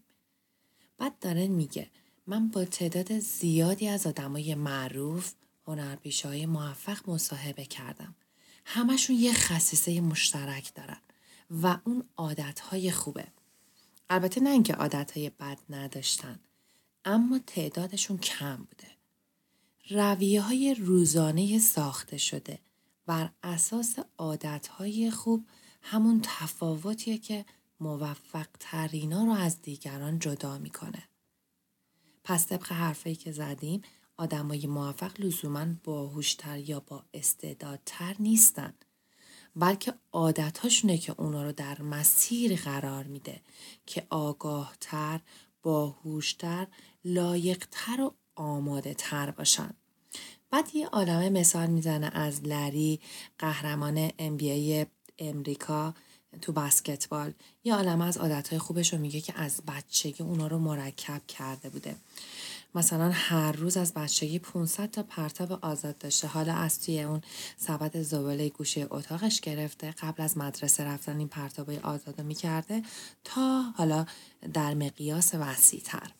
بعد 0.98 1.18
داره 1.18 1.48
میگه 1.48 1.90
من 2.26 2.48
با 2.48 2.64
تعداد 2.64 3.18
زیادی 3.18 3.88
از 3.88 4.06
آدمای 4.06 4.54
معروف 4.54 5.32
های 6.24 6.46
موفق 6.46 7.10
مصاحبه 7.10 7.64
کردم. 7.64 8.14
همشون 8.64 9.16
یه 9.16 9.32
خصیصه 9.32 10.00
مشترک 10.00 10.74
دارن 10.74 11.00
و 11.50 11.78
اون 11.84 12.04
عادتهای 12.16 12.90
خوبه. 12.90 13.26
البته 14.10 14.40
نه 14.40 14.50
اینکه 14.50 14.74
عادتهای 14.74 15.30
بد 15.30 15.58
نداشتن 15.70 16.38
اما 17.04 17.38
تعدادشون 17.38 18.18
کم 18.18 18.56
بوده. 18.56 18.88
رویه 19.90 20.42
های 20.42 20.74
روزانه 20.74 21.58
ساخته 21.58 22.16
شده 22.16 22.58
بر 23.06 23.30
اساس 23.42 23.98
عادتهای 24.18 25.10
خوب 25.10 25.46
همون 25.82 26.20
تفاوتیه 26.22 27.18
که 27.18 27.44
موفق 27.80 28.46
ترینا 28.60 29.24
رو 29.24 29.32
از 29.32 29.62
دیگران 29.62 30.18
جدا 30.18 30.58
می‌کنه. 30.58 31.08
پس 32.24 32.46
طبق 32.46 32.72
حرفایی 32.72 33.16
که 33.16 33.32
زدیم 33.32 33.82
آدمای 34.16 34.66
موفق 34.66 35.20
لزوما 35.20 35.66
باهوشتر 35.84 36.58
یا 36.58 36.80
با 36.80 37.04
استعدادتر 37.14 38.16
نیستن 38.18 38.74
بلکه 39.56 39.94
عادتهاشونه 40.12 40.98
که 40.98 41.14
اونا 41.18 41.42
رو 41.42 41.52
در 41.52 41.82
مسیر 41.82 42.56
قرار 42.56 43.04
میده 43.04 43.40
که 43.86 44.06
آگاهتر، 44.10 45.20
باهوشتر، 45.62 46.66
لایقتر 47.04 48.00
و 48.00 48.14
آماده 48.34 48.94
تر 48.94 49.30
باشن. 49.30 49.70
بعد 50.50 50.74
یه 50.74 50.86
عالمه 50.86 51.28
مثال 51.30 51.70
می‌زنه 51.70 52.10
از 52.14 52.44
لری 52.44 53.00
قهرمان 53.38 54.08
NBA 54.08 54.86
امریکا 55.18 55.94
تو 56.40 56.52
بسکتبال. 56.52 57.32
یه 57.64 57.74
عالمه 57.74 58.04
از 58.04 58.16
عادتهای 58.16 58.58
خوبش 58.58 58.92
رو 58.92 58.98
میگه 58.98 59.20
که 59.20 59.32
از 59.36 59.60
بچگی 59.68 60.22
اونا 60.22 60.46
رو 60.46 60.58
مرکب 60.58 61.22
کرده 61.28 61.68
بوده. 61.68 61.96
مثلا 62.74 63.10
هر 63.14 63.52
روز 63.52 63.76
از 63.76 63.94
بچگی 63.94 64.38
500 64.38 64.90
تا 64.90 65.02
پرتاب 65.02 65.52
آزاد 65.52 65.98
داشته. 65.98 66.26
حالا 66.26 66.54
از 66.54 66.80
توی 66.80 67.02
اون 67.02 67.20
سبد 67.56 68.02
زباله 68.02 68.48
گوشه 68.48 68.86
اتاقش 68.90 69.40
گرفته. 69.40 69.90
قبل 69.90 70.22
از 70.22 70.38
مدرسه 70.38 70.84
رفتن 70.84 71.18
این 71.18 71.28
پرتابای 71.28 71.78
آزاد 71.78 72.20
می‌کرده 72.20 72.82
تا 73.24 73.62
حالا 73.62 74.06
در 74.52 74.74
مقیاس 74.74 75.34
وسیع 75.34 75.80
تر 75.84 76.10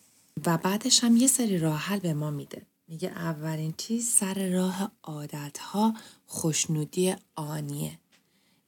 و 0.46 0.59
بعدش 0.59 1.05
هم 1.05 1.16
یه 1.16 1.27
سری 1.27 1.59
راه 1.59 1.79
حل 1.79 1.98
به 1.98 2.14
ما 2.14 2.31
میده. 2.31 2.62
میگه 2.88 3.09
اولین 3.09 3.74
چیز 3.77 4.09
سر 4.09 4.48
راه 4.48 4.92
عادت 5.03 5.59
ها 5.59 5.94
خوشنودی 6.27 7.14
آنیه. 7.35 7.98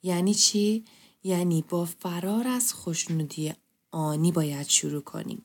یعنی 0.03 0.35
چی؟ 0.35 0.85
یعنی 1.27 1.65
با 1.69 1.85
فرار 1.85 2.49
از 2.49 2.73
خوشنودی 2.73 3.53
آنی 3.91 4.33
باید 4.33 4.69
شروع 4.69 5.01
کنیم 5.01 5.45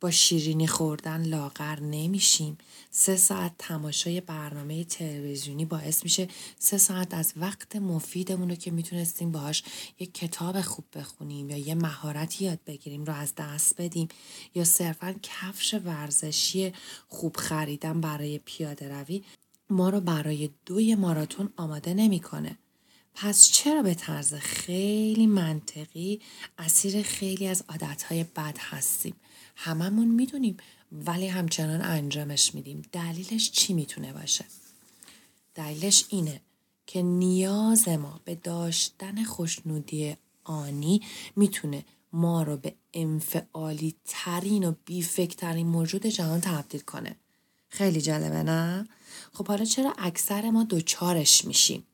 با 0.00 0.10
شیرینی 0.10 0.66
خوردن 0.66 1.22
لاغر 1.22 1.80
نمیشیم 1.80 2.58
سه 2.90 3.16
ساعت 3.16 3.52
تماشای 3.58 4.20
برنامه 4.20 4.84
تلویزیونی 4.84 5.64
باعث 5.64 6.04
میشه 6.04 6.28
سه 6.58 6.78
ساعت 6.78 7.14
از 7.14 7.32
وقت 7.36 7.76
مفیدمون 7.76 8.50
رو 8.50 8.54
که 8.54 8.70
می‌تونستیم 8.70 9.32
باهاش 9.32 9.62
یک 9.98 10.14
کتاب 10.14 10.60
خوب 10.60 10.84
بخونیم 10.94 11.50
یا 11.50 11.56
یه 11.56 11.74
مهارتی 11.74 12.44
یاد 12.44 12.58
بگیریم 12.66 13.04
رو 13.04 13.12
از 13.14 13.32
دست 13.36 13.80
بدیم 13.80 14.08
یا 14.54 14.64
صرفا 14.64 15.14
کفش 15.22 15.74
ورزشی 15.74 16.72
خوب 17.08 17.36
خریدن 17.36 18.00
برای 18.00 18.38
پیاده 18.38 18.88
روی 18.88 19.22
ما 19.70 19.90
رو 19.90 20.00
برای 20.00 20.50
دوی 20.66 20.94
ماراتون 20.94 21.52
آماده 21.56 21.94
نمی‌کنه. 21.94 22.58
پس 23.14 23.48
چرا 23.48 23.82
به 23.82 23.94
طرز 23.94 24.34
خیلی 24.34 25.26
منطقی 25.26 26.20
اسیر 26.58 27.02
خیلی 27.02 27.46
از 27.46 27.64
عادتهای 27.68 28.24
بد 28.24 28.56
هستیم 28.58 29.14
هممون 29.56 30.08
می‌دونیم 30.08 30.56
ولی 30.92 31.26
همچنان 31.26 31.80
انجامش 31.80 32.54
میدیم 32.54 32.82
دلیلش 32.92 33.50
چی 33.50 33.74
می‌تونه 33.74 34.12
باشه 34.12 34.44
دلیلش 35.54 36.04
اینه 36.08 36.40
که 36.86 37.02
نیاز 37.02 37.88
ما 37.88 38.20
به 38.24 38.34
داشتن 38.34 39.24
خوشنودی 39.24 40.16
آنی 40.44 41.02
می‌تونه 41.36 41.84
ما 42.12 42.42
رو 42.42 42.56
به 42.56 42.74
انفعالی 42.94 43.94
ترین 44.04 44.64
و 44.64 44.74
بیفکترین 44.84 45.66
موجود 45.66 46.06
جهان 46.06 46.40
تبدیل 46.40 46.80
کنه 46.80 47.16
خیلی 47.68 48.00
جالبه 48.00 48.42
نه؟ 48.42 48.88
خب 49.32 49.48
حالا 49.48 49.64
چرا 49.64 49.94
اکثر 49.98 50.50
ما 50.50 50.64
دوچارش 50.64 51.44
میشیم؟ 51.44 51.86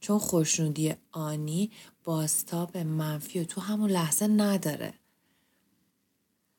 چون 0.00 0.18
خوشنودی 0.18 0.94
آنی 1.12 1.70
باستاب 2.04 2.76
منفی 2.76 3.40
و 3.40 3.44
تو 3.44 3.60
همون 3.60 3.90
لحظه 3.90 4.26
نداره. 4.26 4.94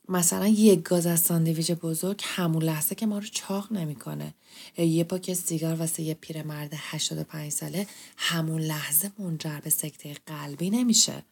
مثلا 0.09 0.47
یک 0.47 0.83
گاز 0.83 1.05
از 1.05 1.19
ساندویچ 1.19 1.71
بزرگ 1.71 2.21
همون 2.23 2.63
لحظه 2.63 2.95
که 2.95 3.05
ما 3.05 3.17
رو 3.17 3.25
چاق 3.25 3.71
نمی‌کنه. 3.71 4.33
یه 4.77 5.03
پاکت 5.03 5.33
سیگار 5.33 5.75
واسه 5.75 6.03
یه 6.03 6.13
پیرمرد 6.13 6.73
85 6.75 7.51
ساله 7.51 7.87
همون 8.17 8.61
لحظه 8.61 9.11
منجر 9.19 9.59
به 9.59 9.69
سکته 9.69 10.15
قلبی 10.25 10.69
نمیشه. 10.69 11.23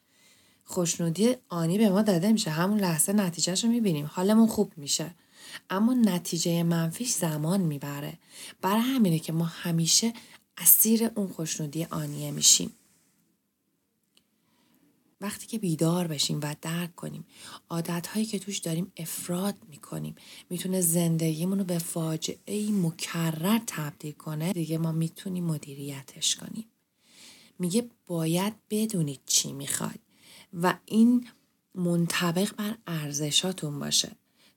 خوشنودی 0.63 1.35
آنی 1.49 1.77
به 1.77 1.89
ما 1.89 2.01
داده 2.01 2.31
میشه. 2.31 2.51
همون 2.51 2.79
لحظه 2.79 3.13
نتیجهش 3.13 3.63
رو 3.63 3.69
می‌بینیم. 3.69 4.09
حالمون 4.13 4.47
خوب 4.47 4.71
میشه. 4.77 5.15
اما 5.69 5.93
نتیجه 5.93 6.63
منفیش 6.63 7.11
زمان 7.11 7.61
می‌بره. 7.61 8.13
برای 8.61 8.81
همینه 8.81 9.19
که 9.19 9.33
ما 9.33 9.45
همیشه 9.45 10.13
اسیر 10.57 11.11
اون 11.15 11.27
خوشنودی 11.27 11.85
آنیه 11.85 12.31
میشیم. 12.31 12.71
وقتی 15.21 15.47
که 15.47 15.59
بیدار 15.59 16.07
بشیم 16.07 16.39
و 16.43 16.55
درک 16.61 16.95
کنیم 16.95 17.25
عادت 17.69 18.07
هایی 18.07 18.25
که 18.25 18.39
توش 18.39 18.57
داریم 18.57 18.91
افراد 18.97 19.55
می‌کنیم. 19.69 20.15
می‌تونه 20.49 20.81
زندگیمون 20.81 21.59
رو 21.59 21.63
به 21.63 21.77
فاجعه 21.77 22.71
مکرر 22.71 23.59
تبدیل 23.67 24.11
کنه. 24.11 24.53
دیگه 24.53 24.77
ما 24.77 24.91
می‌تونیم 24.91 25.43
مدیریتش 25.43 26.35
کنیم. 26.35 26.65
میگه 27.59 27.89
باید 28.05 28.53
بدونید 28.69 29.19
چی 29.25 29.53
می‌خواد 29.53 29.99
و 30.53 30.77
این 30.85 31.27
منطبق 31.75 32.55
بر 32.55 32.77
ارزشاتون 32.87 33.79
باشه. 33.79 34.11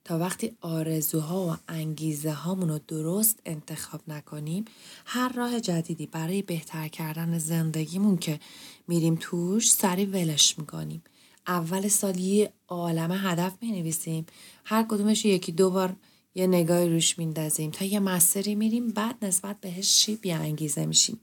تا 0.05 0.19
وقتی 0.19 0.57
آرزوها 0.61 1.47
و 1.47 1.57
انگیزه 1.69 2.33
هامون 2.33 2.69
رو 2.69 2.81
درست 2.89 3.41
انتخاب 3.47 4.01
نکنیم 4.09 4.65
هر 5.05 5.33
راه 5.33 5.61
جدیدی 5.61 6.07
برای 6.07 6.43
بهتر 6.43 6.89
کردن 6.89 7.39
زندگیمون 7.39 8.17
که 8.17 8.41
میریم 8.89 9.19
توش 9.21 9.73
سری 9.73 10.07
ولش 10.07 10.59
می‌کنیم. 10.59 11.03
اول 11.47 11.89
سال 11.89 12.19
یه 12.19 12.53
عالم 12.69 13.13
هدف 13.13 13.53
می 13.61 13.73
نویسیم 13.73 14.27
هر 14.65 14.83
کدومش 14.83 15.25
یکی 15.25 15.53
دو 15.53 15.71
بار 15.71 15.97
یه 16.35 16.47
نگاهی 16.47 16.89
روش 16.89 17.19
میندازیم. 17.19 17.71
تا 17.71 17.85
یه 17.85 18.01
مستری 18.01 18.55
میریم 18.55 18.89
بعد 18.89 19.25
نسبت 19.25 19.61
بهش 19.61 19.97
چی 19.97 20.19
انگیزه 20.25 20.87
میشیم. 20.87 21.21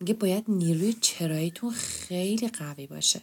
میگه 0.00 0.14
باید 0.14 0.44
نیروی 0.48 0.92
چراییتون 0.92 1.70
خیلی 1.70 2.48
قوی 2.48 2.86
باشه. 2.86 3.20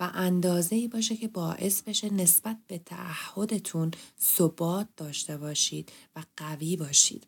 و 0.00 0.10
اندازه 0.14 0.88
باشه 0.88 1.16
که 1.16 1.28
باعث 1.28 1.82
بشه 1.82 2.12
نسبت 2.12 2.56
به 2.66 2.78
تعهدتون 2.78 3.90
ثبات 4.20 4.88
داشته 4.96 5.36
باشید 5.36 5.92
و 6.16 6.22
قوی 6.36 6.76
باشید. 6.76 7.26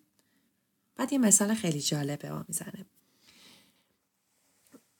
بعد 0.96 1.12
یه 1.12 1.18
مثال 1.18 1.54
خیلی 1.54 1.80
جالب 1.80 2.18
به 2.18 2.32
ما 2.32 2.44
می‌زنه. 2.48 2.86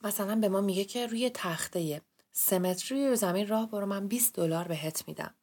مثلا 0.04 0.36
به 0.36 0.48
ما 0.48 0.60
میگه 0.60 0.84
که 0.84 1.06
روی 1.06 1.30
تخته 1.34 2.02
سمتری 2.32 3.08
رو 3.08 3.16
زمین 3.16 3.46
راه 3.46 3.70
برو 3.70 3.86
من 3.86 4.08
20 4.08 4.34
دلار 4.34 4.68
بهت 4.68 5.08
میدم. 5.08 5.34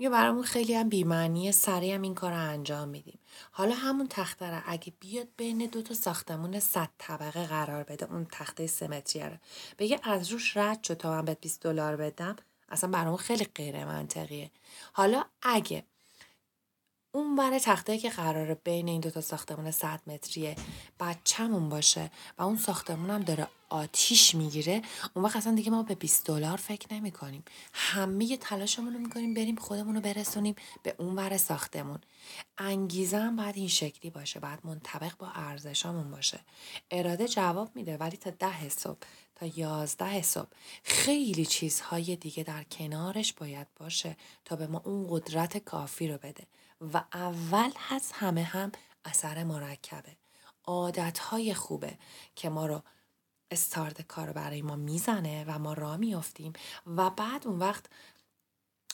میگه 0.00 0.10
برامون 0.10 0.42
خیلی 0.42 0.74
هم 0.74 0.88
بیمعنی 0.88 1.52
سریع 1.52 1.94
هم 1.94 2.02
این 2.02 2.14
کار 2.14 2.32
رو 2.32 2.38
انجام 2.38 2.88
میدیم. 2.88 3.18
حالا 3.52 3.74
همون 3.74 4.06
تخته 4.10 4.50
رو 4.50 4.62
اگه 4.66 4.92
بیاد 5.00 5.28
بین 5.36 5.66
دو 5.66 5.82
تا 5.82 5.94
ساختمون 5.94 6.60
صد 6.60 6.88
طبقه 6.98 7.46
قرار 7.46 7.82
بده 7.82 8.12
اون 8.12 8.26
تخته 8.32 8.66
سمتریه 8.66 9.28
رو. 9.28 9.36
بگه 9.78 10.00
از 10.02 10.32
روش 10.32 10.56
رد 10.56 10.82
شد 10.82 10.94
تا 10.94 11.10
من 11.10 11.24
بهت 11.24 11.40
20 11.40 11.62
دلار 11.62 11.96
بدم 11.96 12.36
اصلا 12.68 12.90
برامون 12.90 13.16
خیلی 13.16 13.44
غیر 13.44 13.84
منطقیه 13.84 14.50
حالا 14.92 15.24
اگه 15.42 15.84
اون 17.12 17.36
بر 17.36 17.58
تخته 17.58 17.98
که 17.98 18.10
قراره 18.10 18.54
بین 18.54 18.88
این 18.88 19.00
دوتا 19.00 19.20
ساختمون 19.20 19.70
100 19.70 20.00
متریه 20.06 20.56
بچه‌مون 21.00 21.68
باشه 21.68 22.10
و 22.38 22.42
اون 22.42 22.56
ساختمون 22.56 23.10
هم 23.10 23.22
داره 23.22 23.48
آتیش 23.68 24.34
می‌گیره 24.34 24.82
اون 25.14 25.24
وقت 25.24 25.36
اصلا 25.36 25.54
دیگه 25.54 25.70
ما 25.70 25.82
به 25.82 25.94
20 25.94 26.26
دلار 26.26 26.56
فکر 26.56 26.94
نمی 26.94 27.10
کنیم 27.10 27.44
همه 27.72 28.36
تلاشمون 28.36 28.94
رو 28.94 29.00
می‌کنیم 29.00 29.34
بریم 29.34 29.56
خودمون 29.56 29.94
رو 29.94 30.00
برسونیم 30.00 30.54
به 30.82 30.94
اون 30.98 31.16
ور 31.16 31.36
ساختمون. 31.36 31.98
انگیزه 32.58 33.18
هم 33.18 33.36
باید 33.36 33.56
این 33.56 33.68
شکلی 33.68 34.10
باشه 34.10 34.40
باید 34.40 34.58
منطبق 34.64 35.16
با 35.18 35.28
ارزشامون 35.34 36.10
باشه. 36.10 36.40
اراده 36.90 37.28
جواب 37.28 37.70
میده 37.74 37.96
ولی 37.96 38.16
تا 38.16 38.30
ده 38.30 38.68
صبح 38.68 38.98
تا 39.34 39.46
یازده 39.46 40.22
صبح 40.22 40.48
خیلی 40.82 41.46
چیزهای 41.46 42.16
دیگه 42.16 42.42
در 42.42 42.62
کنارش 42.62 43.32
باید 43.32 43.66
باشه 43.76 44.16
تا 44.44 44.56
به 44.56 44.66
ما 44.66 44.82
اون 44.84 45.06
قدرت 45.10 45.58
کافی 45.58 46.08
رو 46.08 46.18
بده. 46.18 46.46
و 46.80 47.04
اول 47.12 47.70
هست 47.76 48.12
همه 48.14 48.42
هم 48.42 48.72
اثر 49.04 49.44
مرکبه 49.44 50.16
عادتهای 50.64 51.54
خوبه 51.54 51.98
که 52.36 52.48
ما 52.48 52.66
رو 52.66 52.82
استارت 53.50 54.02
کار 54.02 54.26
رو 54.26 54.32
برای 54.32 54.62
ما 54.62 54.76
می‌زنه 54.76 55.44
و 55.48 55.58
ما 55.58 55.72
را 55.72 55.96
میافتیم 55.96 56.52
و 56.86 57.10
بعد 57.10 57.46
اون 57.46 57.58
وقت 57.58 57.86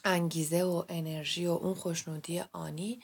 انگیزه 0.05 0.63
و 0.63 0.85
انرژی 0.89 1.47
و 1.47 1.51
اون 1.51 1.75
خوشنودی 1.75 2.41
آنی 2.53 3.01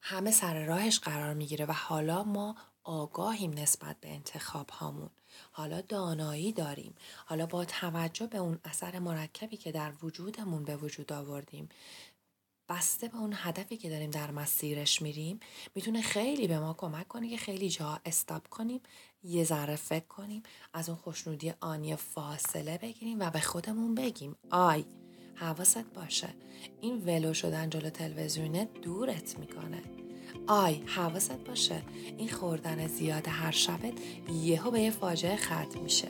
همه 0.00 0.30
سر 0.30 0.64
راهش 0.64 0.98
قرار 0.98 1.34
می‌گیره 1.34 1.66
و 1.66 1.72
حالا 1.72 2.24
ما 2.24 2.56
آگاهیم 2.84 3.50
نسبت 3.50 4.00
به 4.00 4.08
انتخاب 4.08 4.70
هامون 4.70 5.10
حالا 5.52 5.80
دانایی 5.80 6.52
داریم. 6.52 6.94
حالا 7.26 7.46
با 7.46 7.64
توجه 7.64 8.26
به 8.26 8.38
اون 8.38 8.58
اثر 8.64 8.98
مرکبی 8.98 9.56
که 9.56 9.72
در 9.72 9.92
وجودمون 10.02 10.64
به 10.64 10.76
وجود 10.76 11.12
آوردیم 11.12 11.68
بسته 12.70 13.08
به 13.08 13.16
اون 13.16 13.32
هدفی 13.36 13.76
که 13.76 13.90
داریم 13.90 14.10
در 14.10 14.30
مسیرش 14.30 15.02
میریم 15.02 15.40
می‌تونه 15.74 16.02
خیلی 16.02 16.46
به 16.46 16.58
ما 16.58 16.74
کمک 16.74 17.08
کنه 17.08 17.30
که 17.30 17.36
خیلی 17.36 17.68
جا 17.68 18.00
استاب 18.06 18.48
کنیم 18.48 18.80
یه 19.24 19.44
ذره 19.44 19.76
فکر 19.76 20.06
کنیم 20.06 20.42
از 20.72 20.88
اون 20.88 20.98
خوشنودی 20.98 21.52
آنی 21.60 21.96
فاصله 21.96 22.78
بگیریم 22.78 23.20
و 23.20 23.30
به 23.30 23.40
خودمون 23.40 23.94
بگیم 23.94 24.36
آی 24.50 24.84
حواست 25.34 25.84
باشه. 25.94 26.28
این 26.80 27.04
ولو 27.06 27.34
شدن 27.34 27.70
جلو 27.70 27.90
تلویزیونه 27.90 28.64
دورت 28.64 29.38
می‌کنه. 29.38 29.82
آی 30.46 30.82
حواست 30.86 31.38
باشه. 31.38 31.82
این 32.18 32.28
خوردن 32.28 32.86
زیاد 32.86 33.28
هر 33.28 33.50
شبت 33.50 33.92
یهو 34.32 34.70
به 34.70 34.80
یه 34.80 34.90
فاجعه 34.90 35.36
ختم 35.36 35.80
میشه. 35.82 36.08